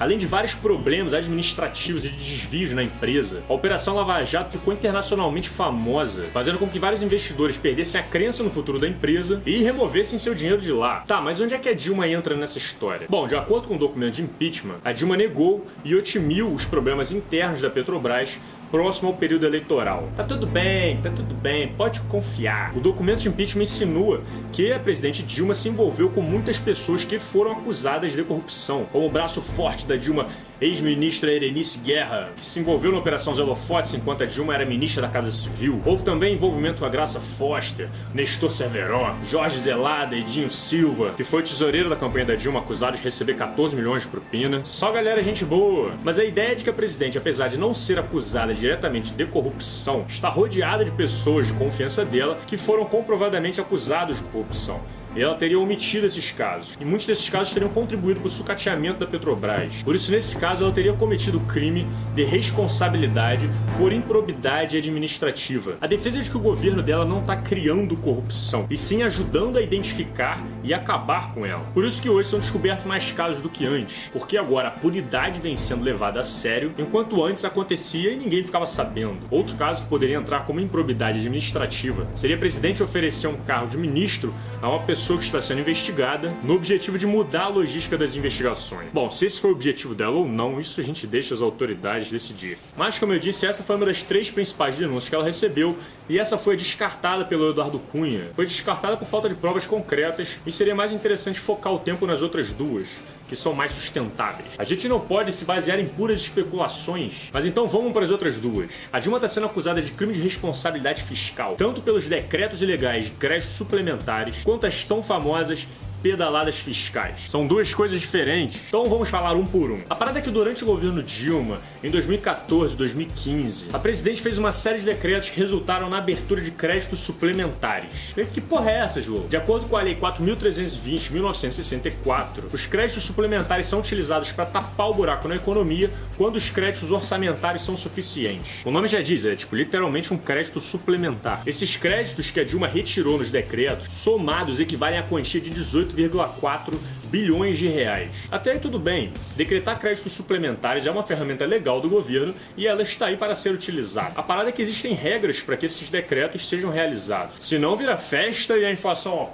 Além 0.00 0.16
de 0.16 0.26
vários 0.26 0.54
problemas 0.54 1.12
administrativos 1.12 2.06
e 2.06 2.08
de 2.08 2.16
desvios 2.16 2.72
na 2.72 2.82
empresa, 2.82 3.42
a 3.46 3.52
Operação 3.52 3.94
Lava 3.94 4.24
Jato 4.24 4.52
ficou 4.52 4.72
internacionalmente 4.72 5.50
famosa, 5.50 6.24
fazendo 6.24 6.58
com 6.58 6.66
que 6.66 6.78
vários 6.78 7.02
investidores 7.02 7.58
perdessem 7.58 8.00
a 8.00 8.04
crença 8.04 8.42
no 8.42 8.50
futuro 8.50 8.78
da 8.78 8.88
empresa 8.88 9.42
e 9.44 9.62
removessem 9.62 10.18
seu 10.18 10.34
dinheiro 10.34 10.58
de 10.58 10.72
lá. 10.72 11.00
Tá, 11.00 11.20
mas 11.20 11.38
onde 11.38 11.52
é 11.52 11.58
que 11.58 11.68
a 11.68 11.74
Dilma 11.74 12.08
entra 12.08 12.34
nessa 12.34 12.56
história? 12.56 13.08
Bom, 13.10 13.28
de 13.28 13.36
acordo 13.36 13.68
com 13.68 13.74
o 13.74 13.78
documento 13.78 14.14
de 14.14 14.22
impeachment, 14.22 14.78
a 14.82 14.90
Dilma 14.90 15.18
negou 15.18 15.66
e 15.84 15.94
otimiu 15.94 16.50
os 16.50 16.64
problemas 16.64 17.12
internos 17.12 17.60
da 17.60 17.68
Petrobras 17.68 18.38
próximo 18.70 19.08
ao 19.08 19.14
período 19.14 19.46
eleitoral. 19.46 20.08
Tá 20.16 20.24
tudo 20.24 20.46
bem, 20.46 21.00
tá 21.02 21.10
tudo 21.10 21.34
bem, 21.34 21.68
pode 21.68 22.00
confiar. 22.02 22.76
O 22.76 22.80
documento 22.80 23.20
de 23.20 23.28
impeachment 23.28 23.64
insinua 23.64 24.22
que 24.52 24.72
a 24.72 24.78
presidente 24.78 25.22
Dilma 25.22 25.54
se 25.54 25.68
envolveu 25.68 26.08
com 26.10 26.20
muitas 26.20 26.58
pessoas 26.58 27.04
que 27.04 27.18
foram 27.18 27.52
acusadas 27.52 28.12
de 28.12 28.22
corrupção, 28.22 28.86
como 28.92 29.06
o 29.06 29.10
braço 29.10 29.40
forte 29.40 29.86
da 29.86 29.96
Dilma 29.96 30.26
ex-ministra 30.60 31.32
Erenice 31.32 31.78
Guerra, 31.78 32.30
que 32.36 32.44
se 32.44 32.60
envolveu 32.60 32.92
na 32.92 32.98
Operação 32.98 33.34
Zelofotes 33.34 33.94
enquanto 33.94 34.22
a 34.22 34.26
Dilma 34.26 34.54
era 34.54 34.66
ministra 34.66 35.02
da 35.02 35.08
Casa 35.08 35.30
Civil. 35.30 35.80
Houve 35.86 36.02
também 36.02 36.34
envolvimento 36.34 36.80
com 36.80 36.84
a 36.84 36.88
Graça 36.88 37.18
Foster, 37.18 37.88
Nestor 38.14 38.50
Cerveró, 38.50 39.16
Jorge 39.26 39.58
Zelada, 39.58 40.14
Edinho 40.14 40.50
Silva, 40.50 41.14
que 41.16 41.24
foi 41.24 41.42
tesoureiro 41.42 41.88
da 41.88 41.96
campanha 41.96 42.26
da 42.26 42.34
Dilma 42.34 42.60
acusado 42.60 42.96
de 42.96 43.02
receber 43.02 43.34
14 43.34 43.74
milhões 43.74 44.02
de 44.02 44.08
propina. 44.08 44.60
Só 44.64 44.92
galera 44.92 45.22
gente 45.22 45.44
boa. 45.44 45.94
Mas 46.04 46.18
a 46.18 46.24
ideia 46.24 46.54
de 46.54 46.62
que 46.62 46.70
a 46.70 46.74
presidente, 46.74 47.16
apesar 47.16 47.48
de 47.48 47.56
não 47.56 47.72
ser 47.72 47.98
acusada 47.98 48.52
diretamente 48.52 49.12
de 49.12 49.26
corrupção, 49.26 50.04
está 50.08 50.28
rodeada 50.28 50.84
de 50.84 50.90
pessoas 50.90 51.46
de 51.46 51.54
confiança 51.54 52.04
dela 52.04 52.38
que 52.46 52.56
foram 52.56 52.84
comprovadamente 52.84 53.60
acusados 53.60 54.18
de 54.18 54.24
corrupção 54.24 54.80
e 55.14 55.22
ela 55.22 55.34
teria 55.34 55.58
omitido 55.58 56.06
esses 56.06 56.30
casos. 56.30 56.76
E 56.80 56.84
muitos 56.84 57.06
desses 57.06 57.28
casos 57.28 57.52
teriam 57.52 57.70
contribuído 57.70 58.20
para 58.20 58.28
o 58.28 58.30
sucateamento 58.30 59.00
da 59.00 59.06
Petrobras. 59.06 59.82
Por 59.82 59.94
isso, 59.94 60.10
nesse 60.10 60.36
caso, 60.36 60.64
ela 60.64 60.72
teria 60.72 60.92
cometido 60.92 61.38
o 61.38 61.40
crime 61.42 61.86
de 62.14 62.24
responsabilidade 62.24 63.50
por 63.76 63.92
improbidade 63.92 64.76
administrativa. 64.76 65.76
A 65.80 65.86
defesa 65.86 66.18
é 66.18 66.22
de 66.22 66.30
que 66.30 66.36
o 66.36 66.40
governo 66.40 66.82
dela 66.82 67.04
não 67.04 67.20
está 67.20 67.36
criando 67.36 67.96
corrupção, 67.96 68.66
e 68.70 68.76
sim 68.76 69.02
ajudando 69.02 69.58
a 69.58 69.62
identificar 69.62 70.44
e 70.62 70.72
acabar 70.72 71.34
com 71.34 71.44
ela. 71.44 71.64
Por 71.74 71.84
isso 71.84 72.00
que 72.00 72.08
hoje 72.08 72.28
são 72.28 72.38
descobertos 72.38 72.84
mais 72.86 73.10
casos 73.12 73.42
do 73.42 73.48
que 73.48 73.66
antes, 73.66 74.10
porque 74.12 74.36
agora 74.36 74.68
a 74.68 74.70
punidade 74.70 75.40
vem 75.40 75.56
sendo 75.56 75.82
levada 75.82 76.20
a 76.20 76.24
sério, 76.24 76.72
enquanto 76.78 77.24
antes 77.24 77.44
acontecia 77.44 78.12
e 78.12 78.16
ninguém 78.16 78.44
ficava 78.44 78.66
sabendo. 78.66 79.18
Outro 79.30 79.56
caso 79.56 79.82
que 79.82 79.88
poderia 79.88 80.16
entrar 80.16 80.46
como 80.46 80.60
improbidade 80.60 81.18
administrativa 81.18 82.06
seria 82.14 82.36
o 82.36 82.38
presidente 82.38 82.82
oferecer 82.82 83.26
um 83.26 83.36
cargo 83.36 83.68
de 83.68 83.76
ministro 83.76 84.32
a 84.62 84.68
uma 84.68 84.80
pessoa 84.80 84.99
pessoa 85.00 85.18
que 85.18 85.24
está 85.24 85.40
sendo 85.40 85.60
investigada 85.60 86.30
no 86.42 86.54
objetivo 86.54 86.98
de 86.98 87.06
mudar 87.06 87.44
a 87.44 87.48
logística 87.48 87.96
das 87.96 88.14
investigações. 88.16 88.90
Bom, 88.92 89.10
se 89.10 89.24
esse 89.24 89.40
foi 89.40 89.50
o 89.50 89.54
objetivo 89.54 89.94
dela 89.94 90.14
ou 90.14 90.28
não, 90.28 90.60
isso 90.60 90.78
a 90.78 90.84
gente 90.84 91.06
deixa 91.06 91.32
as 91.32 91.40
autoridades 91.40 92.10
decidir. 92.10 92.58
Mas, 92.76 92.98
como 92.98 93.14
eu 93.14 93.18
disse, 93.18 93.46
essa 93.46 93.62
foi 93.62 93.76
uma 93.76 93.86
das 93.86 94.02
três 94.02 94.30
principais 94.30 94.76
denúncias 94.76 95.08
que 95.08 95.14
ela 95.14 95.24
recebeu 95.24 95.74
e 96.06 96.18
essa 96.18 96.36
foi 96.36 96.54
descartada 96.54 97.24
pelo 97.24 97.48
Eduardo 97.48 97.78
Cunha. 97.78 98.26
Foi 98.36 98.44
descartada 98.44 98.94
por 98.94 99.08
falta 99.08 99.26
de 99.26 99.34
provas 99.36 99.66
concretas 99.66 100.36
e 100.44 100.52
seria 100.52 100.74
mais 100.74 100.92
interessante 100.92 101.40
focar 101.40 101.72
o 101.72 101.78
tempo 101.78 102.06
nas 102.06 102.20
outras 102.20 102.52
duas, 102.52 102.88
que 103.30 103.36
são 103.36 103.54
mais 103.54 103.72
sustentáveis. 103.72 104.48
A 104.58 104.64
gente 104.64 104.88
não 104.88 104.98
pode 104.98 105.30
se 105.30 105.44
basear 105.44 105.78
em 105.78 105.86
puras 105.86 106.20
especulações, 106.20 107.30
mas 107.32 107.46
então 107.46 107.68
vamos 107.68 107.92
para 107.92 108.02
as 108.04 108.10
outras 108.10 108.36
duas. 108.36 108.68
A 108.92 108.98
Dilma 108.98 109.18
está 109.18 109.28
sendo 109.28 109.46
acusada 109.46 109.80
de 109.80 109.92
crime 109.92 110.12
de 110.12 110.20
responsabilidade 110.20 111.04
fiscal, 111.04 111.54
tanto 111.54 111.80
pelos 111.80 112.08
decretos 112.08 112.60
ilegais 112.60 113.04
de 113.04 113.12
créditos 113.12 113.54
suplementares, 113.54 114.42
quanto 114.42 114.66
as 114.66 114.84
tão 114.84 115.00
famosas 115.00 115.64
pedaladas 116.02 116.58
fiscais. 116.58 117.22
São 117.28 117.46
duas 117.46 117.72
coisas 117.74 118.00
diferentes, 118.00 118.60
então 118.66 118.84
vamos 118.84 119.08
falar 119.08 119.34
um 119.34 119.46
por 119.46 119.70
um. 119.70 119.78
A 119.88 119.94
parada 119.94 120.18
é 120.18 120.22
que 120.22 120.30
durante 120.30 120.62
o 120.62 120.66
governo 120.66 121.02
Dilma, 121.02 121.58
em 121.82 121.90
2014 121.90 122.74
e 122.74 122.76
2015, 122.76 123.66
a 123.72 123.78
presidente 123.78 124.20
fez 124.22 124.38
uma 124.38 124.52
série 124.52 124.78
de 124.78 124.86
decretos 124.86 125.30
que 125.30 125.40
resultaram 125.40 125.88
na 125.88 125.98
abertura 125.98 126.40
de 126.40 126.50
créditos 126.50 127.00
suplementares. 127.00 128.14
Que 128.32 128.40
porra 128.40 128.70
é 128.70 128.78
essa, 128.80 129.02
João? 129.02 129.26
De 129.26 129.36
acordo 129.36 129.68
com 129.68 129.76
a 129.76 129.82
Lei 129.82 129.96
4.320-1964, 129.96 132.44
os 132.52 132.66
créditos 132.66 133.02
suplementares 133.04 133.66
são 133.66 133.80
utilizados 133.80 134.32
para 134.32 134.46
tapar 134.46 134.90
o 134.90 134.94
buraco 134.94 135.28
na 135.28 135.36
economia 135.36 135.90
quando 136.16 136.36
os 136.36 136.50
créditos 136.50 136.92
orçamentários 136.92 137.64
são 137.64 137.76
suficientes. 137.76 138.64
O 138.64 138.70
nome 138.70 138.88
já 138.88 139.00
diz, 139.00 139.24
é 139.24 139.34
tipo 139.34 139.56
literalmente 139.56 140.12
um 140.12 140.18
crédito 140.18 140.60
suplementar. 140.60 141.42
Esses 141.46 141.76
créditos 141.76 142.30
que 142.30 142.40
a 142.40 142.44
Dilma 142.44 142.66
retirou 142.66 143.16
nos 143.18 143.30
decretos, 143.30 143.92
somados, 143.92 144.60
equivalem 144.60 144.98
a 144.98 145.02
quantia 145.02 145.40
de 145.40 145.48
18 145.50 145.89
8,4 145.92 146.74
bilhões 147.04 147.58
de 147.58 147.68
reais. 147.68 148.10
Até 148.30 148.52
aí 148.52 148.58
tudo 148.58 148.78
bem, 148.78 149.12
decretar 149.36 149.78
créditos 149.78 150.12
suplementares 150.12 150.86
é 150.86 150.90
uma 150.90 151.02
ferramenta 151.02 151.44
legal 151.44 151.80
do 151.80 151.88
governo 151.88 152.34
e 152.56 152.66
ela 152.66 152.82
está 152.82 153.06
aí 153.06 153.16
para 153.16 153.34
ser 153.34 153.50
utilizada. 153.50 154.12
A 154.16 154.22
parada 154.22 154.48
é 154.48 154.52
que 154.52 154.62
existem 154.62 154.94
regras 154.94 155.42
para 155.42 155.56
que 155.56 155.66
esses 155.66 155.90
decretos 155.90 156.48
sejam 156.48 156.70
realizados. 156.70 157.34
Senão 157.40 157.76
vira 157.76 157.96
festa 157.96 158.56
e 158.56 158.64
a 158.64 158.70
inflação, 158.70 159.12
ó, 159.12 159.28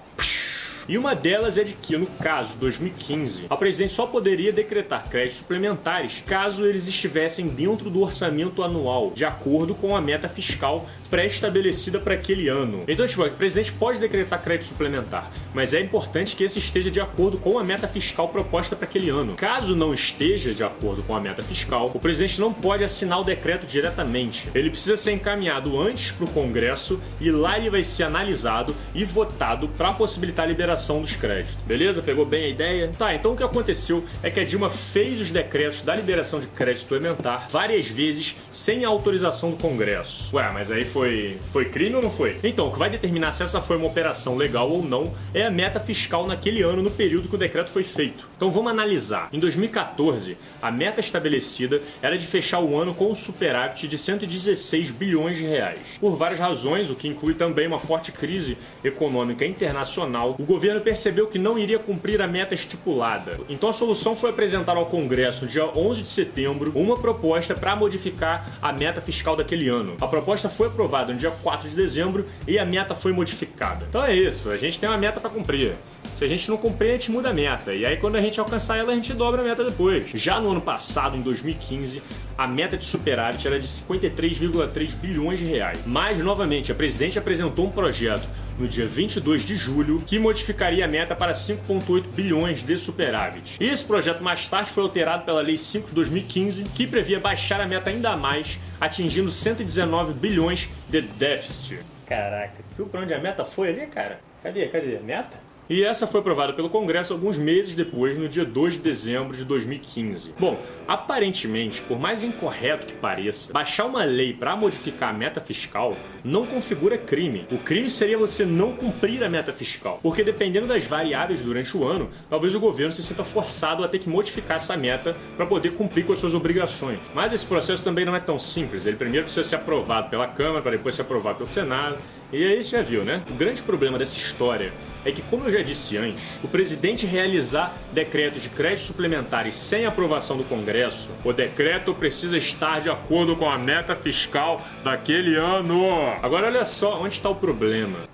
e 0.88 0.96
uma 0.96 1.14
delas 1.14 1.58
é 1.58 1.64
de 1.64 1.72
que, 1.72 1.96
no 1.96 2.06
caso 2.06 2.52
de 2.52 2.58
2015, 2.58 3.46
a 3.50 3.56
presidente 3.56 3.92
só 3.92 4.06
poderia 4.06 4.52
decretar 4.52 5.08
créditos 5.08 5.38
suplementares 5.38 6.22
caso 6.24 6.64
eles 6.64 6.86
estivessem 6.86 7.48
dentro 7.48 7.90
do 7.90 8.02
orçamento 8.02 8.62
anual, 8.62 9.10
de 9.12 9.24
acordo 9.24 9.74
com 9.74 9.96
a 9.96 10.00
meta 10.00 10.28
fiscal 10.28 10.86
pré-estabelecida 11.10 11.98
para 11.98 12.14
aquele 12.14 12.48
ano. 12.48 12.84
Então, 12.86 13.06
tipo, 13.06 13.24
o 13.24 13.30
presidente 13.30 13.72
pode 13.72 13.98
decretar 13.98 14.42
crédito 14.42 14.66
suplementar, 14.66 15.30
mas 15.52 15.74
é 15.74 15.80
importante 15.80 16.36
que 16.36 16.44
esse 16.44 16.58
esteja 16.58 16.90
de 16.90 17.00
acordo 17.00 17.38
com 17.38 17.58
a 17.58 17.64
meta 17.64 17.88
fiscal 17.88 18.28
proposta 18.28 18.76
para 18.76 18.86
aquele 18.86 19.10
ano. 19.10 19.34
Caso 19.34 19.74
não 19.74 19.92
esteja 19.92 20.54
de 20.54 20.62
acordo 20.62 21.02
com 21.02 21.14
a 21.14 21.20
meta 21.20 21.42
fiscal, 21.42 21.90
o 21.94 21.98
presidente 21.98 22.40
não 22.40 22.52
pode 22.52 22.84
assinar 22.84 23.20
o 23.20 23.24
decreto 23.24 23.66
diretamente. 23.66 24.48
Ele 24.54 24.70
precisa 24.70 24.96
ser 24.96 25.12
encaminhado 25.12 25.80
antes 25.80 26.12
para 26.12 26.24
o 26.24 26.30
Congresso 26.30 27.00
e 27.20 27.30
lá 27.30 27.58
ele 27.58 27.70
vai 27.70 27.82
ser 27.82 28.04
analisado 28.04 28.74
e 28.94 29.04
votado 29.04 29.68
para 29.68 29.92
possibilitar 29.92 30.44
a 30.44 30.48
liberação 30.48 30.75
liberação 30.76 31.00
dos 31.00 31.16
créditos. 31.16 31.56
Beleza? 31.66 32.02
Pegou 32.02 32.26
bem 32.26 32.44
a 32.44 32.48
ideia? 32.48 32.92
Tá, 32.98 33.14
então 33.14 33.32
o 33.32 33.36
que 33.36 33.42
aconteceu 33.42 34.04
é 34.22 34.30
que 34.30 34.38
a 34.38 34.44
Dilma 34.44 34.68
fez 34.68 35.18
os 35.18 35.30
decretos 35.30 35.82
da 35.82 35.94
liberação 35.94 36.38
de 36.38 36.46
crédito 36.48 36.80
suplementar 36.80 37.48
várias 37.50 37.88
vezes 37.88 38.36
sem 38.50 38.84
a 38.84 38.88
autorização 38.88 39.50
do 39.50 39.56
Congresso. 39.56 40.36
Ué, 40.36 40.50
mas 40.52 40.70
aí 40.70 40.84
foi, 40.84 41.38
foi 41.50 41.64
crime 41.66 41.96
ou 41.96 42.02
não 42.02 42.10
foi? 42.10 42.38
Então, 42.44 42.68
o 42.68 42.72
que 42.72 42.78
vai 42.78 42.90
determinar 42.90 43.32
se 43.32 43.42
essa 43.42 43.60
foi 43.60 43.76
uma 43.76 43.86
operação 43.86 44.36
legal 44.36 44.70
ou 44.70 44.82
não 44.82 45.14
é 45.32 45.46
a 45.46 45.50
meta 45.50 45.80
fiscal 45.80 46.26
naquele 46.26 46.62
ano, 46.62 46.82
no 46.82 46.90
período 46.90 47.28
que 47.28 47.34
o 47.34 47.38
decreto 47.38 47.70
foi 47.70 47.82
feito. 47.82 48.28
Então 48.36 48.50
vamos 48.50 48.70
analisar. 48.70 49.30
Em 49.32 49.38
2014, 49.38 50.36
a 50.60 50.70
meta 50.70 51.00
estabelecida 51.00 51.80
era 52.02 52.18
de 52.18 52.26
fechar 52.26 52.60
o 52.60 52.78
ano 52.78 52.94
com 52.94 53.10
um 53.10 53.14
superávit 53.14 53.88
de 53.88 53.96
116 53.96 54.90
bilhões 54.90 55.38
de 55.38 55.44
reais. 55.46 55.78
Por 55.98 56.16
várias 56.16 56.38
razões, 56.38 56.90
o 56.90 56.94
que 56.94 57.08
inclui 57.08 57.34
também 57.34 57.66
uma 57.66 57.78
forte 57.78 58.12
crise 58.12 58.58
econômica 58.84 59.46
internacional, 59.46 60.36
o 60.38 60.44
governo 60.44 60.65
percebeu 60.80 61.26
que 61.26 61.38
não 61.38 61.58
iria 61.58 61.78
cumprir 61.78 62.20
a 62.20 62.26
meta 62.26 62.54
estipulada. 62.54 63.38
Então 63.48 63.68
a 63.68 63.72
solução 63.72 64.16
foi 64.16 64.30
apresentar 64.30 64.76
ao 64.76 64.86
Congresso 64.86 65.44
no 65.44 65.50
dia 65.50 65.64
11 65.64 66.02
de 66.02 66.08
setembro 66.08 66.72
uma 66.74 66.96
proposta 66.96 67.54
para 67.54 67.76
modificar 67.76 68.58
a 68.60 68.72
meta 68.72 69.00
fiscal 69.00 69.36
daquele 69.36 69.68
ano. 69.68 69.96
A 70.00 70.06
proposta 70.06 70.48
foi 70.48 70.66
aprovada 70.68 71.12
no 71.12 71.18
dia 71.18 71.30
4 71.30 71.68
de 71.68 71.76
dezembro 71.76 72.26
e 72.46 72.58
a 72.58 72.64
meta 72.64 72.94
foi 72.94 73.12
modificada. 73.12 73.86
Então 73.88 74.04
é 74.04 74.14
isso, 74.14 74.50
a 74.50 74.56
gente 74.56 74.78
tem 74.80 74.88
uma 74.88 74.98
meta 74.98 75.20
para 75.20 75.30
cumprir. 75.30 75.74
Se 76.16 76.24
a 76.24 76.28
gente 76.28 76.48
não 76.48 76.56
cumprir, 76.56 76.88
a 76.88 76.92
gente 76.92 77.10
muda 77.10 77.28
a 77.28 77.32
meta. 77.34 77.74
E 77.74 77.84
aí, 77.84 77.98
quando 77.98 78.16
a 78.16 78.20
gente 78.22 78.40
alcançar 78.40 78.78
ela, 78.78 78.90
a 78.90 78.94
gente 78.94 79.12
dobra 79.12 79.42
a 79.42 79.44
meta 79.44 79.62
depois. 79.62 80.08
Já 80.14 80.40
no 80.40 80.50
ano 80.50 80.62
passado, 80.62 81.14
em 81.14 81.20
2015, 81.20 82.02
a 82.38 82.46
meta 82.46 82.78
de 82.78 82.86
superávit 82.86 83.46
era 83.46 83.58
de 83.58 83.66
53,3 83.66 84.94
bilhões 84.94 85.38
de 85.38 85.44
reais. 85.44 85.78
Mas, 85.84 86.18
novamente, 86.20 86.72
a 86.72 86.74
presidente 86.74 87.18
apresentou 87.18 87.66
um 87.66 87.70
projeto 87.70 88.26
no 88.58 88.66
dia 88.68 88.86
22 88.86 89.42
de 89.42 89.56
julho, 89.56 90.02
que 90.06 90.18
modificaria 90.18 90.84
a 90.84 90.88
meta 90.88 91.14
para 91.14 91.32
5,8 91.32 92.04
bilhões 92.08 92.62
de 92.62 92.76
superávit. 92.78 93.56
Esse 93.60 93.84
projeto 93.84 94.22
mais 94.22 94.48
tarde 94.48 94.70
foi 94.70 94.82
alterado 94.82 95.24
pela 95.24 95.40
Lei 95.40 95.56
5 95.56 95.88
de 95.88 95.94
2015, 95.94 96.64
que 96.64 96.86
previa 96.86 97.20
baixar 97.20 97.60
a 97.60 97.66
meta 97.66 97.90
ainda 97.90 98.16
mais, 98.16 98.58
atingindo 98.80 99.30
119 99.30 100.14
bilhões 100.14 100.68
de 100.88 101.02
déficit. 101.02 101.80
Caraca, 102.06 102.54
viu 102.76 102.86
pra 102.86 103.00
onde 103.00 103.12
a 103.12 103.18
meta 103.18 103.44
foi 103.44 103.68
ali, 103.68 103.86
cara? 103.86 104.20
Cadê? 104.42 104.66
Cadê 104.68 104.98
meta? 104.98 105.45
E 105.68 105.82
essa 105.82 106.06
foi 106.06 106.20
aprovada 106.20 106.52
pelo 106.52 106.70
Congresso 106.70 107.12
alguns 107.12 107.36
meses 107.36 107.74
depois, 107.74 108.16
no 108.16 108.28
dia 108.28 108.44
2 108.44 108.74
de 108.74 108.80
dezembro 108.80 109.36
de 109.36 109.44
2015. 109.44 110.34
Bom, 110.38 110.60
aparentemente, 110.86 111.82
por 111.82 111.98
mais 111.98 112.22
incorreto 112.22 112.86
que 112.86 112.94
pareça, 112.94 113.52
baixar 113.52 113.84
uma 113.84 114.04
lei 114.04 114.32
para 114.32 114.54
modificar 114.54 115.10
a 115.10 115.12
meta 115.12 115.40
fiscal 115.40 115.96
não 116.22 116.46
configura 116.46 116.96
crime. 116.96 117.48
O 117.50 117.58
crime 117.58 117.90
seria 117.90 118.16
você 118.16 118.44
não 118.44 118.74
cumprir 118.74 119.24
a 119.24 119.28
meta 119.28 119.52
fiscal, 119.52 119.98
porque 120.00 120.22
dependendo 120.22 120.68
das 120.68 120.84
variáveis 120.84 121.42
durante 121.42 121.76
o 121.76 121.84
ano, 121.84 122.10
talvez 122.30 122.54
o 122.54 122.60
governo 122.60 122.92
se 122.92 123.02
sinta 123.02 123.24
forçado 123.24 123.82
a 123.82 123.88
ter 123.88 123.98
que 123.98 124.08
modificar 124.08 124.58
essa 124.58 124.76
meta 124.76 125.16
para 125.36 125.46
poder 125.46 125.72
cumprir 125.72 126.06
com 126.06 126.12
as 126.12 126.20
suas 126.20 126.34
obrigações. 126.34 127.00
Mas 127.12 127.32
esse 127.32 127.44
processo 127.44 127.82
também 127.82 128.04
não 128.04 128.14
é 128.14 128.20
tão 128.20 128.38
simples. 128.38 128.86
Ele 128.86 128.96
primeiro 128.96 129.24
precisa 129.24 129.42
ser 129.42 129.56
aprovado 129.56 130.10
pela 130.10 130.28
Câmara, 130.28 130.62
para 130.62 130.72
depois 130.72 130.94
ser 130.94 131.02
aprovado 131.02 131.38
pelo 131.38 131.48
Senado. 131.48 131.98
E 132.32 132.44
aí 132.44 132.62
você 132.62 132.76
já 132.76 132.82
viu, 132.82 133.04
né? 133.04 133.22
O 133.30 133.34
grande 133.34 133.62
problema 133.62 133.98
dessa 133.98 134.16
história 134.16 134.72
é 135.04 135.12
que, 135.12 135.22
como 135.22 135.44
eu 135.44 135.50
já 135.52 135.62
disse 135.62 135.96
antes, 135.96 136.40
o 136.42 136.48
presidente 136.48 137.06
realizar 137.06 137.76
decretos 137.92 138.42
de 138.42 138.48
créditos 138.48 138.86
suplementares 138.86 139.54
sem 139.54 139.86
aprovação 139.86 140.36
do 140.36 140.42
Congresso, 140.42 141.12
o 141.24 141.32
decreto 141.32 141.94
precisa 141.94 142.36
estar 142.36 142.80
de 142.80 142.90
acordo 142.90 143.36
com 143.36 143.48
a 143.48 143.56
meta 143.56 143.94
fiscal 143.94 144.60
daquele 144.82 145.36
ano. 145.36 145.86
Agora 146.20 146.48
olha 146.48 146.64
só 146.64 147.00
onde 147.00 147.14
está 147.14 147.30
o 147.30 147.36
problema. 147.36 148.08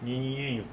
Nininho. 0.00 0.64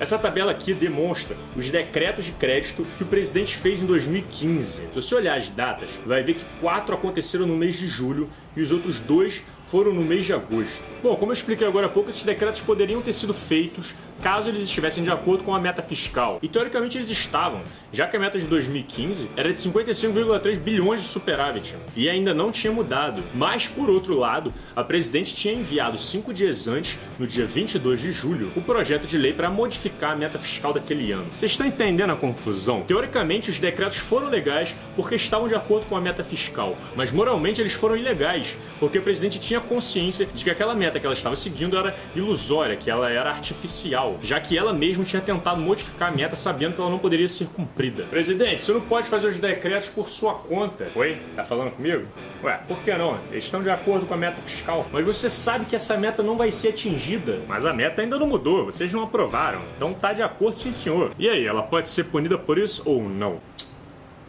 Essa 0.00 0.18
tabela 0.18 0.50
aqui 0.50 0.72
demonstra 0.72 1.36
os 1.54 1.68
decretos 1.68 2.24
de 2.24 2.32
crédito 2.32 2.86
que 2.96 3.04
o 3.04 3.06
presidente 3.06 3.54
fez 3.54 3.82
em 3.82 3.86
2015. 3.86 4.72
Se 4.72 4.88
você 4.94 5.14
olhar 5.14 5.36
as 5.36 5.50
datas, 5.50 6.00
vai 6.06 6.22
ver 6.22 6.34
que 6.34 6.44
quatro 6.58 6.94
aconteceram 6.94 7.46
no 7.46 7.54
mês 7.54 7.78
de 7.78 7.86
julho 7.86 8.28
e 8.56 8.62
os 8.62 8.72
outros 8.72 8.98
dois 8.98 9.44
foram 9.70 9.94
no 9.94 10.02
mês 10.02 10.24
de 10.26 10.32
agosto. 10.32 10.82
Bom, 11.00 11.14
como 11.14 11.30
eu 11.30 11.34
expliquei 11.34 11.66
agora 11.66 11.86
há 11.86 11.88
pouco, 11.88 12.10
esses 12.10 12.24
decretos 12.24 12.60
poderiam 12.60 13.00
ter 13.00 13.12
sido 13.12 13.32
feitos 13.32 13.94
caso 14.22 14.48
eles 14.48 14.62
estivessem 14.62 15.02
de 15.02 15.10
acordo 15.10 15.44
com 15.44 15.54
a 15.54 15.60
meta 15.60 15.82
fiscal. 15.82 16.38
E 16.42 16.48
teoricamente 16.48 16.98
eles 16.98 17.10
estavam, 17.10 17.62
já 17.92 18.06
que 18.06 18.16
a 18.16 18.20
meta 18.20 18.38
de 18.38 18.46
2015 18.46 19.30
era 19.36 19.52
de 19.52 19.58
55,3 19.58 20.58
bilhões 20.58 21.02
de 21.02 21.08
superávit 21.08 21.74
e 21.96 22.08
ainda 22.08 22.34
não 22.34 22.50
tinha 22.50 22.72
mudado. 22.72 23.22
Mas, 23.34 23.66
por 23.66 23.88
outro 23.88 24.14
lado, 24.18 24.52
a 24.74 24.84
presidente 24.84 25.34
tinha 25.34 25.54
enviado 25.54 25.98
cinco 25.98 26.32
dias 26.32 26.68
antes, 26.68 26.98
no 27.18 27.26
dia 27.26 27.46
22 27.46 28.00
de 28.00 28.12
julho, 28.12 28.52
o 28.56 28.60
projeto 28.60 29.06
de 29.06 29.16
lei 29.16 29.32
para 29.32 29.50
modificar 29.50 30.12
a 30.12 30.16
meta 30.16 30.38
fiscal 30.38 30.72
daquele 30.72 31.12
ano. 31.12 31.26
Vocês 31.32 31.52
estão 31.52 31.66
entendendo 31.66 32.10
a 32.10 32.16
confusão? 32.16 32.82
Teoricamente, 32.82 33.50
os 33.50 33.58
decretos 33.58 33.98
foram 33.98 34.28
legais 34.28 34.74
porque 34.96 35.14
estavam 35.14 35.48
de 35.48 35.54
acordo 35.54 35.86
com 35.86 35.96
a 35.96 36.00
meta 36.00 36.22
fiscal, 36.22 36.76
mas 36.94 37.12
moralmente 37.12 37.60
eles 37.60 37.72
foram 37.72 37.96
ilegais, 37.96 38.56
porque 38.78 38.98
o 38.98 39.02
presidente 39.02 39.40
tinha 39.40 39.60
consciência 39.60 40.26
de 40.26 40.44
que 40.44 40.50
aquela 40.50 40.74
meta 40.74 40.98
que 40.98 41.06
ela 41.06 41.14
estava 41.14 41.36
seguindo 41.36 41.76
era 41.76 41.94
ilusória, 42.14 42.76
que 42.76 42.90
ela 42.90 43.10
era 43.10 43.30
artificial, 43.30 44.09
já 44.22 44.40
que 44.40 44.56
ela 44.56 44.72
mesma 44.72 45.04
tinha 45.04 45.22
tentado 45.22 45.60
modificar 45.60 46.08
a 46.08 46.12
meta 46.12 46.36
sabendo 46.36 46.74
que 46.74 46.80
ela 46.80 46.90
não 46.90 46.98
poderia 46.98 47.28
ser 47.28 47.46
cumprida. 47.46 48.04
Presidente, 48.04 48.62
você 48.62 48.72
não 48.72 48.80
pode 48.80 49.08
fazer 49.08 49.28
os 49.28 49.38
decretos 49.38 49.88
por 49.88 50.08
sua 50.08 50.34
conta. 50.34 50.88
Oi? 50.94 51.18
Tá 51.36 51.44
falando 51.44 51.72
comigo? 51.72 52.06
Ué, 52.42 52.60
por 52.66 52.78
que 52.78 52.92
não? 52.94 53.18
Eles 53.30 53.44
estão 53.44 53.62
de 53.62 53.70
acordo 53.70 54.06
com 54.06 54.14
a 54.14 54.16
meta 54.16 54.40
fiscal. 54.42 54.86
Mas 54.92 55.04
você 55.04 55.28
sabe 55.28 55.64
que 55.64 55.76
essa 55.76 55.96
meta 55.96 56.22
não 56.22 56.36
vai 56.36 56.50
ser 56.50 56.68
atingida. 56.68 57.40
Mas 57.46 57.64
a 57.64 57.72
meta 57.72 58.02
ainda 58.02 58.18
não 58.18 58.26
mudou, 58.26 58.66
vocês 58.66 58.92
não 58.92 59.02
aprovaram. 59.02 59.62
Então 59.76 59.92
tá 59.92 60.12
de 60.12 60.22
acordo, 60.22 60.58
sim 60.58 60.72
senhor. 60.72 61.12
E 61.18 61.28
aí, 61.28 61.46
ela 61.46 61.62
pode 61.62 61.88
ser 61.88 62.04
punida 62.04 62.38
por 62.38 62.58
isso 62.58 62.82
ou 62.84 63.02
não? 63.02 63.40